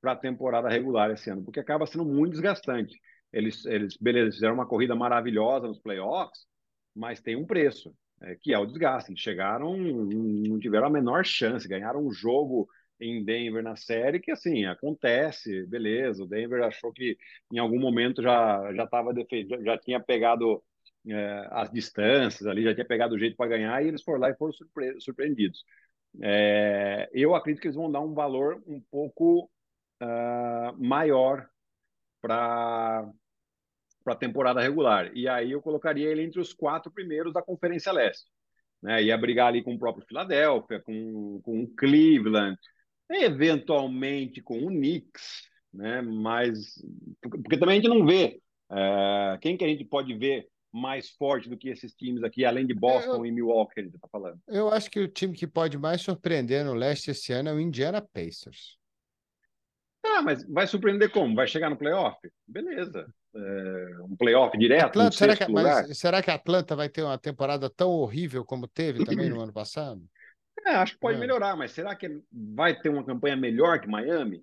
para 0.00 0.12
a 0.12 0.16
temporada 0.16 0.68
regular 0.68 1.10
esse 1.10 1.30
ano, 1.30 1.44
porque 1.44 1.60
acaba 1.60 1.86
sendo 1.86 2.04
muito 2.04 2.32
desgastante. 2.32 2.98
Eles, 3.32 3.64
eles, 3.66 3.96
beleza, 3.96 4.32
fizeram 4.32 4.54
uma 4.54 4.66
corrida 4.66 4.94
maravilhosa 4.94 5.68
nos 5.68 5.78
playoffs, 5.78 6.46
mas 6.94 7.20
tem 7.20 7.36
um 7.36 7.46
preço, 7.46 7.94
é, 8.22 8.36
que 8.40 8.52
é 8.52 8.58
o 8.58 8.66
desgaste. 8.66 9.16
Chegaram, 9.16 9.76
não 9.76 10.58
tiveram 10.58 10.86
a 10.88 10.90
menor 10.90 11.24
chance, 11.24 11.68
ganharam 11.68 12.04
um 12.04 12.12
jogo 12.12 12.68
em 13.00 13.24
Denver 13.24 13.62
na 13.62 13.76
série, 13.76 14.20
que 14.20 14.30
assim, 14.30 14.66
acontece, 14.66 15.66
beleza. 15.66 16.22
O 16.22 16.26
Denver 16.26 16.62
achou 16.62 16.92
que 16.92 17.16
em 17.52 17.58
algum 17.58 17.78
momento 17.78 18.22
já 18.22 18.72
já 18.74 18.84
estava 18.84 19.12
já 19.62 19.78
tinha 19.78 20.00
pegado 20.00 20.62
é, 21.08 21.48
as 21.50 21.70
distâncias 21.70 22.46
ali, 22.46 22.62
já 22.62 22.74
tinha 22.74 22.86
pegado 22.86 23.14
o 23.14 23.18
jeito 23.18 23.36
para 23.36 23.50
ganhar 23.50 23.82
e 23.82 23.88
eles 23.88 24.02
foram 24.02 24.20
lá 24.20 24.30
e 24.30 24.36
foram 24.36 24.52
surpre 24.52 25.00
surpreendidos. 25.00 25.64
É, 26.22 27.08
eu 27.12 27.34
acredito 27.34 27.60
que 27.60 27.68
eles 27.68 27.76
vão 27.76 27.90
dar 27.90 28.00
um 28.00 28.14
valor 28.14 28.62
um 28.66 28.80
pouco 28.90 29.50
uh, 30.02 30.84
maior 30.84 31.48
para 32.20 33.08
a 34.06 34.16
temporada 34.16 34.60
regular. 34.60 35.10
E 35.14 35.28
aí 35.28 35.52
eu 35.52 35.62
colocaria 35.62 36.08
ele 36.08 36.22
entre 36.22 36.40
os 36.40 36.52
quatro 36.52 36.90
primeiros 36.90 37.32
da 37.32 37.42
Conferência 37.42 37.92
Leste. 37.92 38.26
Né? 38.82 39.04
Ia 39.04 39.16
brigar 39.16 39.48
ali 39.48 39.62
com 39.62 39.74
o 39.74 39.78
próprio 39.78 40.06
Philadelphia, 40.06 40.80
com, 40.80 41.40
com 41.42 41.62
o 41.62 41.68
Cleveland, 41.76 42.58
eventualmente 43.10 44.40
com 44.42 44.58
o 44.58 44.68
Knicks, 44.68 45.48
né? 45.72 46.00
mas 46.02 46.74
porque 47.20 47.58
também 47.58 47.78
a 47.78 47.80
gente 47.80 47.88
não 47.88 48.04
vê. 48.04 48.40
Uh, 48.70 49.38
quem 49.40 49.56
que 49.56 49.64
a 49.64 49.68
gente 49.68 49.84
pode 49.84 50.14
ver 50.14 50.48
mais 50.72 51.10
forte 51.10 51.48
do 51.48 51.56
que 51.56 51.68
esses 51.68 51.94
times 51.94 52.22
aqui, 52.22 52.44
além 52.44 52.66
de 52.66 52.74
Boston 52.74 53.16
eu, 53.16 53.26
e 53.26 53.32
Milwaukee, 53.32 53.82
gente 53.82 53.96
está 53.96 54.08
falando? 54.08 54.38
Eu 54.46 54.68
acho 54.68 54.90
que 54.90 55.00
o 55.00 55.08
time 55.08 55.34
que 55.34 55.46
pode 55.46 55.76
mais 55.76 56.00
surpreender 56.00 56.64
no 56.64 56.74
leste 56.74 57.10
esse 57.10 57.32
ano 57.32 57.48
é 57.48 57.52
o 57.52 57.60
Indiana 57.60 58.00
Pacers. 58.00 58.78
Ah, 60.04 60.22
mas 60.22 60.44
vai 60.48 60.66
surpreender 60.66 61.10
como? 61.10 61.34
Vai 61.34 61.46
chegar 61.46 61.68
no 61.68 61.76
playoff? 61.76 62.16
Beleza. 62.46 63.06
É, 63.34 64.02
um 64.02 64.16
playoff 64.16 64.56
direto. 64.56 64.86
Atlanta, 64.86 65.16
será, 65.16 65.36
que, 65.36 65.52
mas, 65.52 65.98
será 65.98 66.22
que 66.22 66.30
a 66.30 66.34
Atlanta 66.34 66.74
vai 66.74 66.88
ter 66.88 67.02
uma 67.02 67.18
temporada 67.18 67.68
tão 67.68 67.90
horrível 67.90 68.44
como 68.44 68.66
teve 68.66 69.04
também 69.04 69.28
no 69.28 69.40
ano 69.40 69.52
passado? 69.52 70.02
É, 70.66 70.70
acho 70.70 70.94
que 70.94 71.00
pode 71.00 71.16
é. 71.16 71.20
melhorar, 71.20 71.56
mas 71.56 71.72
será 71.72 71.94
que 71.94 72.20
vai 72.32 72.78
ter 72.78 72.88
uma 72.88 73.04
campanha 73.04 73.36
melhor 73.36 73.80
que 73.80 73.88
Miami? 73.88 74.42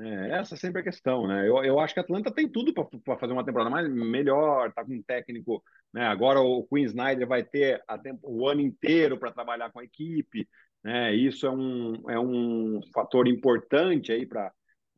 É, 0.00 0.38
essa 0.38 0.54
é 0.54 0.58
sempre 0.58 0.80
a 0.80 0.84
questão, 0.84 1.26
né? 1.26 1.46
Eu, 1.46 1.62
eu 1.62 1.78
acho 1.78 1.92
que 1.92 2.00
a 2.00 2.02
Atlanta 2.02 2.30
tem 2.30 2.48
tudo 2.48 2.72
para 2.72 3.18
fazer 3.18 3.32
uma 3.32 3.44
temporada 3.44 3.68
mais 3.68 3.88
melhor, 3.88 4.72
tá 4.72 4.84
com 4.84 4.94
um 4.94 5.02
técnico, 5.02 5.62
né? 5.92 6.06
Agora 6.06 6.40
o 6.40 6.66
Queen 6.66 6.84
Snyder 6.86 7.26
vai 7.26 7.44
ter 7.44 7.82
tempo, 8.02 8.20
o 8.22 8.48
ano 8.48 8.62
inteiro 8.62 9.18
para 9.18 9.32
trabalhar 9.32 9.70
com 9.70 9.80
a 9.80 9.84
equipe, 9.84 10.48
né? 10.82 11.14
Isso 11.14 11.46
é 11.46 11.50
um, 11.50 12.10
é 12.10 12.18
um 12.18 12.80
fator 12.94 13.28
importante 13.28 14.10
aí 14.10 14.24
para 14.24 14.48
uh, 14.48 14.52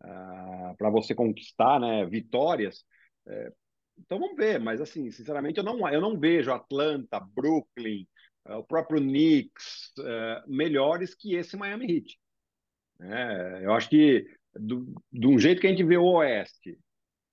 ah, 0.05 0.75
para 0.79 0.91
você 0.91 1.15
conquistar, 1.15 1.81
né? 1.81 2.07
Vitórias. 2.07 2.85
É, 3.27 3.53
então 3.99 4.19
vamos 4.21 4.37
ver, 4.37 4.61
mas 4.61 4.81
assim, 4.81 5.11
sinceramente 5.11 5.59
eu 5.59 5.65
não 5.65 5.89
eu 5.89 6.01
não 6.01 6.19
vejo 6.19 6.53
Atlanta, 6.53 7.19
Brooklyn, 7.21 8.07
uh, 8.49 8.59
o 8.59 8.65
próprio 8.65 9.01
Knicks 9.01 9.93
uh, 9.99 10.49
melhores 10.49 11.15
que 11.15 11.35
esse 11.35 11.57
Miami 11.57 11.93
Heat. 11.93 12.19
É, 13.01 13.65
eu 13.65 13.73
acho 13.73 13.89
que 13.89 14.25
do, 14.55 14.95
de 15.13 15.27
um 15.27 15.39
jeito 15.39 15.61
que 15.61 15.67
a 15.67 15.71
gente 15.71 15.85
vê 15.85 15.97
o 15.97 16.05
Oeste, 16.05 16.79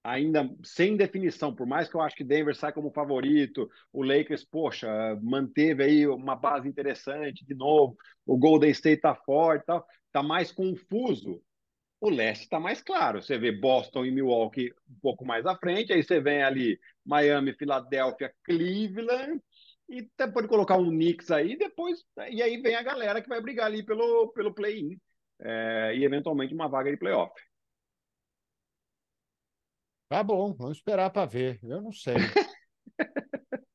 ainda 0.04 0.50
sem 0.64 0.96
definição, 0.96 1.54
por 1.54 1.68
mais 1.68 1.90
que 1.90 1.96
eu 1.96 2.02
acho 2.02 2.16
que 2.16 2.24
Denver 2.24 2.56
sai 2.56 2.72
como 2.72 2.92
favorito, 2.92 3.70
o 3.92 4.04
Lakers, 4.04 4.46
poxa, 4.46 4.88
manteve 5.22 5.84
aí 5.84 6.08
uma 6.08 6.36
base 6.36 6.68
interessante 6.68 7.46
de 7.46 7.54
novo, 7.54 7.98
o 8.26 8.38
Golden 8.38 8.72
State 8.72 9.02
tá 9.02 9.14
forte, 9.14 9.66
tá, 9.66 9.84
tá 10.12 10.24
mais 10.24 10.52
confuso. 10.52 11.42
O 12.02 12.10
leste 12.10 12.44
está 12.44 12.62
mais 12.62 12.82
claro. 12.82 13.22
Você 13.22 13.38
vê 13.38 13.52
Boston 13.52 14.06
e 14.06 14.12
Milwaukee 14.12 14.72
um 14.90 15.00
pouco 15.02 15.26
mais 15.26 15.46
à 15.46 15.56
frente, 15.58 15.92
aí 15.92 16.02
você 16.02 16.22
vem 16.22 16.42
ali 16.42 16.80
Miami, 17.06 17.54
Filadélfia, 17.54 18.34
Cleveland, 18.46 19.42
e 19.90 20.08
até 20.14 20.32
pode 20.32 20.48
colocar 20.48 20.78
um 20.78 20.90
Knicks 20.90 21.30
aí, 21.30 21.58
depois, 21.58 22.06
e 22.32 22.42
aí 22.42 22.62
vem 22.62 22.76
a 22.76 22.84
galera 22.84 23.22
que 23.22 23.28
vai 23.28 23.42
brigar 23.42 23.66
ali 23.66 23.84
pelo, 23.84 24.32
pelo 24.34 24.54
play-in 24.54 24.98
é, 25.42 25.96
e 25.96 26.04
eventualmente 26.04 26.54
uma 26.54 26.68
vaga 26.68 26.92
de 26.92 26.98
playoff. 26.98 27.34
Tá 30.10 30.24
bom, 30.24 30.54
vamos 30.54 30.78
esperar 30.78 31.12
para 31.12 31.26
ver. 31.28 31.60
Eu 31.64 31.82
não 31.82 31.92
sei. 31.92 32.16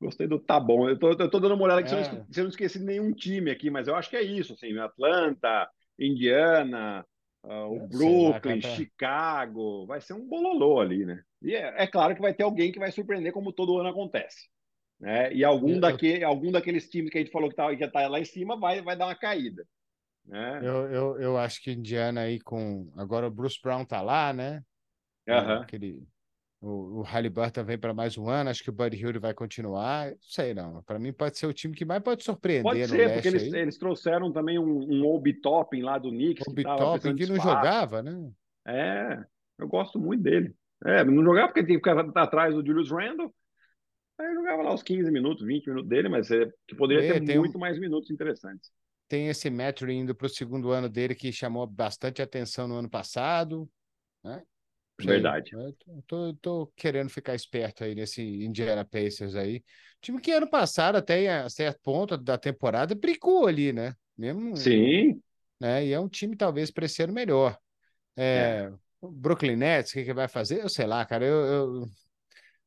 Gostei 0.00 0.26
do 0.26 0.38
tá 0.38 0.58
bom. 0.58 0.88
Eu 0.88 0.98
tô, 0.98 1.10
eu 1.10 1.30
tô 1.30 1.38
dando 1.40 1.54
uma 1.54 1.64
olhada 1.64 1.80
aqui, 1.80 1.94
é. 1.94 2.24
eu 2.36 2.44
não, 2.44 2.50
esqueci 2.50 2.78
nenhum 2.78 3.12
time 3.12 3.50
aqui, 3.50 3.70
mas 3.70 3.88
eu 3.88 3.94
acho 3.94 4.08
que 4.10 4.16
é 4.16 4.22
isso, 4.22 4.52
assim, 4.52 4.78
Atlanta, 4.78 5.68
Indiana, 5.98 7.04
uh, 7.44 7.74
o 7.74 7.88
Brooklyn, 7.88 8.60
sei, 8.60 8.74
Chicago, 8.74 9.86
vai 9.86 10.00
ser 10.00 10.12
um 10.14 10.26
bololô 10.26 10.80
ali, 10.80 11.04
né? 11.04 11.22
E 11.42 11.54
é, 11.54 11.82
é, 11.82 11.86
claro 11.86 12.14
que 12.14 12.20
vai 12.20 12.34
ter 12.34 12.44
alguém 12.44 12.70
que 12.72 12.78
vai 12.78 12.92
surpreender, 12.92 13.32
como 13.32 13.52
todo 13.52 13.78
ano 13.78 13.88
acontece. 13.88 14.48
Né? 14.98 15.32
E 15.34 15.44
algum, 15.44 15.74
eu, 15.74 15.80
daquele, 15.80 16.24
algum 16.24 16.50
daqueles 16.50 16.88
times 16.88 17.10
que 17.10 17.18
a 17.18 17.20
gente 17.20 17.32
falou 17.32 17.50
que, 17.50 17.56
tá, 17.56 17.74
que 17.74 17.88
tá 17.88 18.08
lá 18.08 18.18
em 18.18 18.24
cima 18.24 18.58
vai, 18.58 18.82
vai 18.82 18.96
dar 18.96 19.06
uma 19.06 19.14
caída. 19.14 19.66
Né? 20.26 20.60
Eu, 20.62 20.90
eu, 20.90 21.20
eu 21.20 21.38
acho 21.38 21.62
que 21.62 21.72
Indiana 21.72 22.22
aí 22.22 22.40
com. 22.40 22.90
Agora 22.96 23.26
o 23.26 23.30
Bruce 23.30 23.58
Brown 23.62 23.84
tá 23.84 24.02
lá, 24.02 24.32
né? 24.32 24.62
Uhum. 25.28 25.62
Aquele, 25.62 26.06
o, 26.60 26.98
o 26.98 27.02
Halliburton 27.02 27.64
vem 27.64 27.78
para 27.78 27.92
mais 27.92 28.16
um 28.16 28.28
ano, 28.28 28.50
acho 28.50 28.62
que 28.62 28.70
o 28.70 28.72
Buddy 28.72 28.96
Hill 28.96 29.20
vai 29.20 29.34
continuar. 29.34 30.10
Não 30.10 30.16
sei, 30.20 30.54
não. 30.54 30.82
Para 30.82 30.98
mim 30.98 31.12
pode 31.12 31.38
ser 31.38 31.46
o 31.46 31.52
time 31.52 31.74
que 31.74 31.84
mais 31.84 32.02
pode 32.02 32.24
surpreender. 32.24 32.62
Pode 32.62 32.86
ser, 32.88 33.12
porque 33.12 33.28
eles, 33.28 33.52
eles, 33.52 33.78
trouxeram 33.78 34.32
também 34.32 34.58
um, 34.58 34.78
um 34.80 35.06
Obi 35.06 35.34
Topping 35.34 35.82
lá 35.82 35.98
do 35.98 36.10
Knicks. 36.10 36.46
Obi 36.48 36.64
Topping 36.64 37.14
que, 37.14 37.24
que 37.24 37.32
não 37.32 37.36
jogava, 37.36 38.02
né? 38.02 38.30
É, 38.66 39.24
eu 39.58 39.68
gosto 39.68 39.98
muito 39.98 40.22
dele. 40.22 40.54
É, 40.84 41.04
não 41.04 41.22
jogava 41.22 41.48
porque 41.48 41.64
tem 41.64 41.78
que 41.78 41.88
ficar 41.88 42.00
atrás 42.20 42.54
do 42.54 42.66
Julius 42.66 42.90
Randle. 42.90 43.32
Aí 44.18 44.34
jogava 44.34 44.62
lá 44.62 44.72
os 44.72 44.82
15 44.82 45.10
minutos, 45.10 45.46
20 45.46 45.66
minutos 45.66 45.88
dele, 45.88 46.08
mas 46.08 46.30
é, 46.30 46.50
que 46.66 46.74
poderia 46.74 47.22
ter 47.22 47.38
muito 47.38 47.58
um... 47.58 47.60
mais 47.60 47.78
minutos 47.78 48.10
interessantes. 48.10 48.70
Tem 49.08 49.28
esse 49.28 49.48
Metro 49.50 49.90
indo 49.90 50.14
para 50.14 50.26
o 50.26 50.30
segundo 50.30 50.70
ano 50.70 50.88
dele 50.88 51.14
que 51.14 51.32
chamou 51.32 51.66
bastante 51.66 52.20
atenção 52.20 52.66
no 52.66 52.76
ano 52.76 52.90
passado. 52.90 53.68
Né? 54.22 54.42
Verdade. 54.98 55.50
Tô, 56.06 56.34
tô, 56.34 56.66
querendo 56.74 57.10
ficar 57.10 57.34
esperto 57.34 57.84
aí 57.84 57.94
nesse 57.94 58.22
Indiana 58.22 58.84
Pacers 58.84 59.34
aí. 59.34 59.62
Time 60.00 60.20
que 60.20 60.32
ano 60.32 60.48
passado, 60.48 60.96
até 60.96 61.28
a 61.28 61.48
certo 61.50 61.80
ponto 61.82 62.16
da 62.16 62.38
temporada, 62.38 62.94
bricou 62.94 63.46
ali, 63.46 63.72
né? 63.72 63.94
Mesmo, 64.16 64.56
Sim. 64.56 65.20
Né? 65.60 65.86
E 65.86 65.92
é 65.92 66.00
um 66.00 66.08
time 66.08 66.34
talvez 66.34 66.70
para 66.70 66.86
esse 66.86 67.02
ano 67.02 67.12
melhor. 67.12 67.58
É, 68.16 68.70
é. 68.70 68.72
Brooklyn 69.02 69.56
Nets, 69.56 69.90
o 69.90 69.94
que, 69.94 70.04
que 70.04 70.14
vai 70.14 70.28
fazer? 70.28 70.62
Eu 70.62 70.68
sei 70.68 70.86
lá, 70.86 71.04
cara. 71.04 71.24
Eu, 71.24 71.44
eu... 71.44 71.88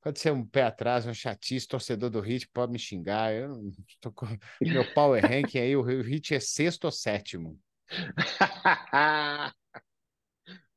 Pode 0.02 0.20
ser 0.20 0.32
um 0.32 0.46
pé 0.46 0.64
atrás, 0.64 1.06
um 1.06 1.14
chatice, 1.14 1.68
torcedor 1.68 2.10
do 2.10 2.22
Hit 2.22 2.48
pode 2.50 2.72
me 2.72 2.80
xingar. 2.80 3.34
Eu 3.34 3.54
tô 4.00 4.12
com... 4.12 4.26
Meu 4.62 4.94
power 4.94 5.22
ranking 5.22 5.60
aí, 5.60 5.76
o 5.76 5.82
Hit 5.82 6.34
é 6.34 6.40
sexto 6.40 6.86
ou 6.86 6.92
sétimo. 6.92 7.60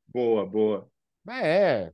boa, 0.07 0.45
boa. 0.45 0.91
Mas 1.23 1.45
é. 1.45 1.93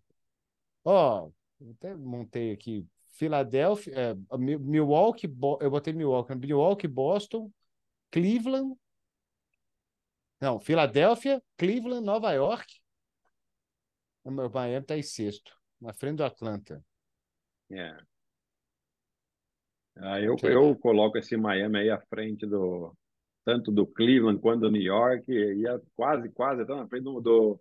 Ó, 0.83 1.29
até 1.71 1.95
montei 1.95 2.51
aqui. 2.51 2.87
Filadélfia, 3.11 3.93
é, 3.93 4.37
Milwaukee, 4.37 5.27
eu 5.59 5.69
botei 5.69 5.93
Milwaukee, 5.93 6.35
Milwaukee, 6.35 6.87
Boston, 6.87 7.51
Cleveland. 8.09 8.75
Não, 10.39 10.59
Filadélfia, 10.59 11.43
Cleveland, 11.57 12.05
Nova 12.05 12.31
York. 12.31 12.79
O 14.23 14.31
meu 14.31 14.49
Miami 14.49 14.83
está 14.83 14.97
em 14.97 15.03
sexto, 15.03 15.53
na 15.81 15.93
frente 15.93 16.17
do 16.17 16.23
Atlanta. 16.23 16.83
É. 17.71 17.97
Ah, 19.97 20.21
eu, 20.21 20.35
eu 20.43 20.75
coloco 20.77 21.17
esse 21.17 21.35
Miami 21.35 21.79
aí 21.79 21.89
à 21.89 21.99
frente 21.99 22.45
do 22.45 22.95
tanto 23.43 23.71
do 23.71 23.87
Cleveland 23.87 24.39
quanto 24.39 24.61
do 24.61 24.71
New 24.71 24.81
York, 24.81 25.25
e 25.31 25.65
é 25.67 25.81
quase, 25.95 26.29
quase, 26.29 26.61
até 26.61 26.75
na 26.75 26.87
frente 26.87 27.03
do, 27.03 27.19
do, 27.19 27.59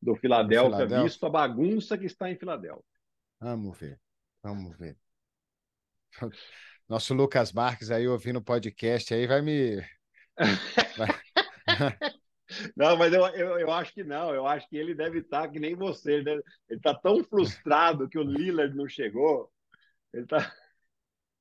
do 0.00 0.14
Filadélfia, 0.16 1.02
visto 1.02 1.26
a 1.26 1.30
bagunça 1.30 1.98
que 1.98 2.06
está 2.06 2.30
em 2.30 2.36
Filadélfia. 2.36 2.84
Vamos 3.40 3.76
ver, 3.76 4.00
vamos 4.42 4.76
ver. 4.76 4.96
Nosso 6.88 7.14
Lucas 7.14 7.52
Marques 7.52 7.90
aí 7.90 8.06
ouvindo 8.06 8.38
o 8.38 8.44
podcast 8.44 9.12
aí 9.12 9.26
vai 9.26 9.42
me. 9.42 9.80
Vai... 10.96 12.20
Não, 12.76 12.96
mas 12.96 13.12
eu, 13.12 13.26
eu, 13.28 13.58
eu, 13.58 13.70
acho 13.70 13.92
que 13.92 14.04
não. 14.04 14.34
Eu 14.34 14.46
acho 14.46 14.68
que 14.68 14.76
ele 14.76 14.94
deve 14.94 15.20
estar 15.20 15.48
que 15.48 15.58
nem 15.58 15.74
você. 15.74 16.14
Ele 16.14 16.42
está 16.68 16.94
tão 16.94 17.22
frustrado 17.24 18.08
que 18.08 18.18
o 18.18 18.22
Lillard 18.22 18.76
não 18.76 18.88
chegou. 18.88 19.50
Ele 20.12 20.24
está. 20.24 20.52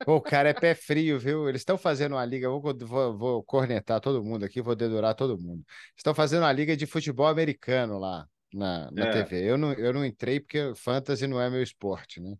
Pô, 0.05 0.15
o 0.15 0.21
cara 0.21 0.49
é 0.49 0.53
pé 0.53 0.75
frio, 0.75 1.19
viu? 1.19 1.47
Eles 1.47 1.61
estão 1.61 1.77
fazendo 1.77 2.13
uma 2.13 2.25
liga, 2.25 2.49
vou, 2.49 2.61
vou, 2.61 3.17
vou, 3.17 3.43
cornetar 3.43 4.01
todo 4.01 4.23
mundo 4.23 4.43
aqui, 4.43 4.61
vou 4.61 4.75
dedurar 4.75 5.15
todo 5.15 5.39
mundo. 5.39 5.63
Estão 5.95 6.13
fazendo 6.13 6.43
uma 6.43 6.51
liga 6.51 6.75
de 6.75 6.85
futebol 6.85 7.27
americano 7.27 7.97
lá 7.97 8.27
na, 8.53 8.91
na 8.91 9.07
é. 9.07 9.11
TV. 9.11 9.49
Eu 9.49 9.57
não, 9.57 9.73
eu 9.73 9.93
não 9.93 10.05
entrei 10.05 10.39
porque 10.39 10.73
fantasy 10.75 11.27
não 11.27 11.39
é 11.39 11.49
meu 11.49 11.63
esporte, 11.63 12.19
né? 12.19 12.35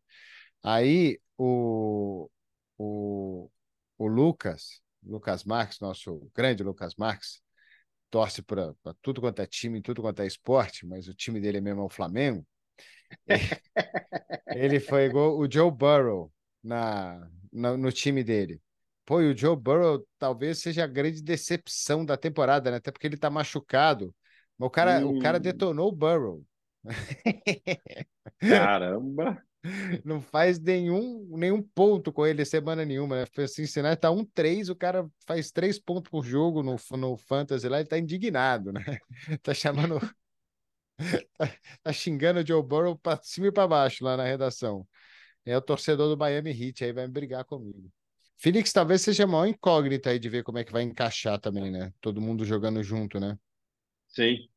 Aí 0.62 1.20
o, 1.38 2.30
o, 2.78 3.50
o 3.98 4.08
Lucas, 4.08 4.82
Lucas 5.02 5.44
Marques, 5.44 5.80
nosso 5.80 6.30
grande 6.36 6.64
Lucas 6.64 6.96
Marques, 6.96 7.42
torce 8.14 8.44
para 8.44 8.76
tudo 9.02 9.20
quanto 9.20 9.42
é 9.42 9.48
time, 9.48 9.82
tudo 9.82 10.04
quanto 10.04 10.22
é 10.22 10.28
esporte, 10.28 10.86
mas 10.86 11.08
o 11.08 11.16
time 11.16 11.42
dele 11.42 11.58
é 11.58 11.62
mesmo 11.62 11.84
o 11.84 11.90
Flamengo. 11.90 12.46
ele 14.56 14.80
foi 14.80 15.06
igual 15.06 15.36
o 15.36 15.52
Joe 15.52 15.72
Burrow 15.72 16.32
na, 16.64 17.28
na, 17.52 17.76
no 17.76 17.92
time 17.92 18.24
dele. 18.24 18.62
Pô, 19.04 19.20
e 19.20 19.34
o 19.34 19.36
Joe 19.36 19.56
Burrow 19.56 20.08
talvez 20.20 20.60
seja 20.60 20.84
a 20.84 20.88
grande 20.88 21.24
decepção 21.24 22.06
da 22.06 22.16
temporada, 22.16 22.70
né? 22.70 22.78
Até 22.78 22.92
porque 22.92 23.08
ele 23.08 23.18
tá 23.18 23.32
machucado 23.32 24.14
o 24.60 24.70
cara, 24.70 25.04
hum. 25.04 25.18
o 25.18 25.20
cara 25.20 25.40
hum. 25.40 25.42
detonou 25.42 25.90
o 25.90 25.96
Burrow. 25.96 26.46
Caramba! 28.40 29.44
Não 30.04 30.22
faz 30.22 30.60
nenhum, 30.60 31.26
nenhum 31.38 31.62
ponto 31.62 32.12
com 32.12 32.26
ele 32.26 32.44
semana 32.44 32.84
nenhuma, 32.84 33.22
né? 33.22 33.48
Cincinnati 33.48 34.02
tá 34.02 34.12
um 34.12 34.26
3, 34.26 34.70
o 34.70 34.76
cara 34.76 35.10
faz 35.26 35.52
três 35.52 35.80
pontos 35.80 36.10
por 36.10 36.26
jogo 36.26 36.62
no, 36.62 36.76
no 36.98 37.18
Fantasy 37.18 37.70
lá, 37.70 37.80
ele 37.80 37.88
tá 37.88 37.98
indignado, 37.98 38.74
né? 38.74 38.82
Tá 39.42 39.54
chamando. 39.54 40.00
tá, 41.38 41.50
tá 41.82 41.94
xingando 41.94 42.42
o 42.42 42.46
Joe 42.46 42.62
Burrow 42.62 42.98
pra 42.98 43.20
cima 43.24 43.48
e 43.48 43.52
pra 43.52 43.68
baixo 43.68 44.04
lá 44.04 44.18
na 44.18 44.24
redação. 44.24 44.88
É 45.46 45.58
o 45.58 45.62
torcedor 45.62 46.10
do 46.10 46.18
Miami 46.18 46.52
Heat 46.52 46.84
aí 46.84 46.94
vai 46.94 47.08
brigar 47.08 47.46
comigo. 47.46 47.92
Felix 48.38 48.74
talvez 48.74 49.02
seja 49.02 49.24
a 49.24 49.28
maior 49.28 49.48
incógnita 49.48 50.10
aí 50.10 50.20
de 50.20 50.30
ver 50.30 50.44
como 50.44 50.58
é 50.58 50.64
que 50.64 50.72
vai 50.72 50.84
encaixar 50.84 51.40
também, 51.40 51.72
né? 51.72 51.94
Todo 52.02 52.22
mundo 52.22 52.44
jogando 52.46 52.84
junto, 52.84 53.20
né? 53.20 53.38
Sim, 54.10 54.50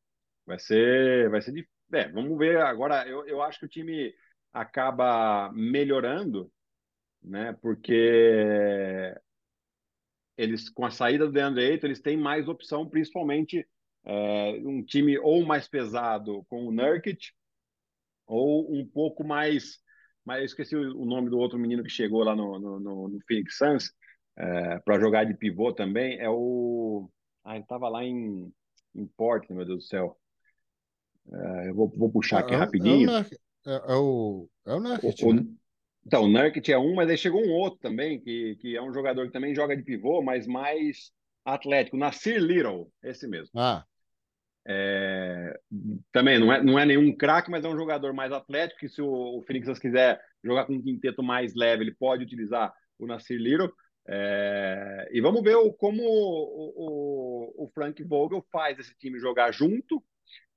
vai 0.44 0.58
ser, 0.58 1.30
vai 1.30 1.40
ser 1.40 1.52
difícil. 1.52 1.76
É, 1.92 2.08
vamos 2.08 2.36
ver 2.36 2.60
agora. 2.60 3.06
Eu, 3.06 3.26
eu 3.26 3.40
acho 3.40 3.60
que 3.60 3.66
o 3.66 3.68
time 3.68 4.12
acaba 4.56 5.52
melhorando, 5.52 6.50
né? 7.22 7.56
Porque 7.60 9.14
eles, 10.36 10.68
com 10.68 10.84
a 10.84 10.90
saída 10.90 11.26
do 11.26 11.32
DeAndre 11.32 11.64
Ayton, 11.64 11.86
eles 11.86 12.00
têm 12.00 12.16
mais 12.16 12.48
opção, 12.48 12.88
principalmente 12.88 13.66
é, 14.04 14.60
um 14.64 14.82
time 14.84 15.18
ou 15.18 15.44
mais 15.44 15.68
pesado 15.68 16.44
com 16.48 16.66
o 16.66 16.72
Nurkic, 16.72 17.32
ou 18.26 18.72
um 18.72 18.86
pouco 18.86 19.24
mais. 19.24 19.78
Mas 20.24 20.38
eu 20.38 20.44
esqueci 20.44 20.76
o, 20.76 21.04
nome 21.04 21.30
do 21.30 21.38
outro 21.38 21.58
menino 21.58 21.82
que 21.82 21.90
chegou 21.90 22.24
lá 22.24 22.34
no, 22.34 22.58
no, 22.58 22.80
no, 22.80 23.08
no 23.08 23.20
Phoenix 23.26 23.56
Suns 23.56 23.92
é, 24.36 24.78
para 24.80 24.98
jogar 24.98 25.24
de 25.24 25.34
pivô 25.34 25.72
também. 25.72 26.18
É 26.18 26.28
o. 26.28 27.08
Ah, 27.44 27.54
ele 27.54 27.62
estava 27.62 27.88
lá 27.88 28.04
em 28.04 28.52
em 28.96 29.06
Portland, 29.06 29.54
meu 29.54 29.66
Deus 29.66 29.84
do 29.84 29.88
céu. 29.88 30.18
É, 31.30 31.68
eu 31.68 31.74
vou, 31.74 31.88
vou 31.88 32.10
puxar 32.10 32.40
aqui 32.40 32.54
é, 32.54 32.56
rapidinho. 32.56 33.10
É, 33.10 33.24
é, 33.66 33.94
o, 33.94 34.48
é 34.66 34.74
o 34.74 34.80
Nurkic, 34.80 35.24
o, 35.24 35.32
né? 35.34 35.44
Então, 36.06 36.24
o 36.24 36.28
Nurkic 36.28 36.72
é 36.72 36.78
um, 36.78 36.94
mas 36.94 37.10
aí 37.10 37.18
chegou 37.18 37.44
um 37.44 37.52
outro 37.52 37.80
também, 37.80 38.20
que, 38.20 38.56
que 38.60 38.76
é 38.76 38.82
um 38.82 38.92
jogador 38.92 39.26
que 39.26 39.32
também 39.32 39.54
joga 39.54 39.76
de 39.76 39.82
pivô, 39.82 40.22
mas 40.22 40.46
mais 40.46 41.10
atlético. 41.44 41.96
Nasir 41.96 42.40
Little, 42.40 42.90
esse 43.02 43.26
mesmo. 43.26 43.50
Ah. 43.58 43.84
É, 44.68 45.60
também 46.10 46.40
não 46.40 46.52
é, 46.52 46.62
não 46.62 46.78
é 46.78 46.84
nenhum 46.84 47.16
craque, 47.16 47.50
mas 47.50 47.64
é 47.64 47.68
um 47.68 47.76
jogador 47.76 48.12
mais 48.12 48.32
atlético, 48.32 48.80
que 48.80 48.88
se 48.88 49.00
o, 49.00 49.38
o 49.38 49.42
Phoenix 49.42 49.78
quiser 49.78 50.20
jogar 50.42 50.64
com 50.64 50.74
um 50.74 50.82
quinteto 50.82 51.22
mais 51.22 51.54
leve, 51.54 51.84
ele 51.84 51.94
pode 51.94 52.24
utilizar 52.24 52.72
o 52.98 53.06
Nasir 53.06 53.38
Little. 53.38 53.72
É, 54.08 55.08
e 55.12 55.20
vamos 55.20 55.42
ver 55.42 55.56
o, 55.56 55.72
como 55.72 56.02
o, 56.02 57.54
o, 57.56 57.64
o, 57.64 57.70
Frank 57.74 58.02
Vogel 58.04 58.44
faz 58.52 58.78
esse 58.78 58.96
time 58.96 59.18
jogar 59.18 59.50
junto 59.50 60.02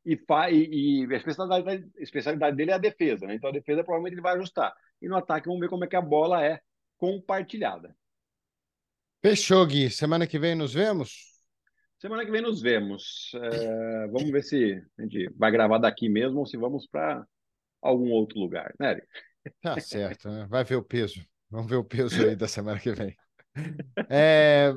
e, 0.05 0.19
e, 0.51 1.05
e 1.05 1.13
a, 1.13 1.17
especialidade, 1.17 1.89
a 1.97 2.01
especialidade 2.01 2.55
dele 2.55 2.71
é 2.71 2.73
a 2.75 2.79
defesa, 2.79 3.27
né? 3.27 3.35
Então 3.35 3.49
a 3.49 3.53
defesa 3.53 3.83
provavelmente 3.83 4.13
ele 4.13 4.21
vai 4.21 4.35
ajustar. 4.35 4.73
E 5.01 5.07
no 5.07 5.17
ataque 5.17 5.47
vamos 5.47 5.62
ver 5.62 5.69
como 5.69 5.83
é 5.83 5.88
que 5.88 5.95
a 5.95 6.01
bola 6.01 6.43
é 6.43 6.59
compartilhada. 6.97 7.95
Fechou, 9.21 9.65
Gui. 9.65 9.89
Semana 9.89 10.25
que 10.25 10.39
vem 10.39 10.55
nos 10.55 10.73
vemos? 10.73 11.29
Semana 11.99 12.25
que 12.25 12.31
vem 12.31 12.41
nos 12.41 12.62
vemos. 12.62 13.31
É, 13.35 14.07
vamos 14.07 14.31
ver 14.31 14.43
se 14.43 14.81
a 14.97 15.01
gente 15.01 15.29
vai 15.35 15.51
gravar 15.51 15.77
daqui 15.77 16.07
mesmo 16.07 16.39
ou 16.39 16.45
se 16.45 16.57
vamos 16.57 16.88
para 16.88 17.25
algum 17.81 18.12
outro 18.12 18.39
lugar, 18.39 18.73
né? 18.79 18.99
Tá 19.62 19.79
certo, 19.79 20.29
né? 20.29 20.45
Vai 20.49 20.63
ver 20.63 20.75
o 20.75 20.83
peso. 20.83 21.21
Vamos 21.49 21.69
ver 21.69 21.77
o 21.77 21.83
peso 21.83 22.25
aí 22.25 22.35
da 22.35 22.47
semana 22.47 22.79
que 22.79 22.91
vem. 22.91 23.15
É... 24.09 24.71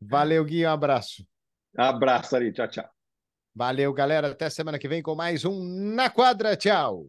Valeu, 0.00 0.44
Gui, 0.44 0.66
um 0.66 0.70
abraço. 0.70 1.26
Abraço 1.76 2.34
ali, 2.34 2.52
tchau, 2.52 2.68
tchau. 2.68 2.95
Valeu, 3.56 3.90
galera. 3.94 4.28
Até 4.32 4.50
semana 4.50 4.78
que 4.78 4.86
vem 4.86 5.00
com 5.02 5.14
mais 5.14 5.46
um 5.46 5.64
Na 5.64 6.10
Quadra. 6.10 6.54
Tchau. 6.54 7.06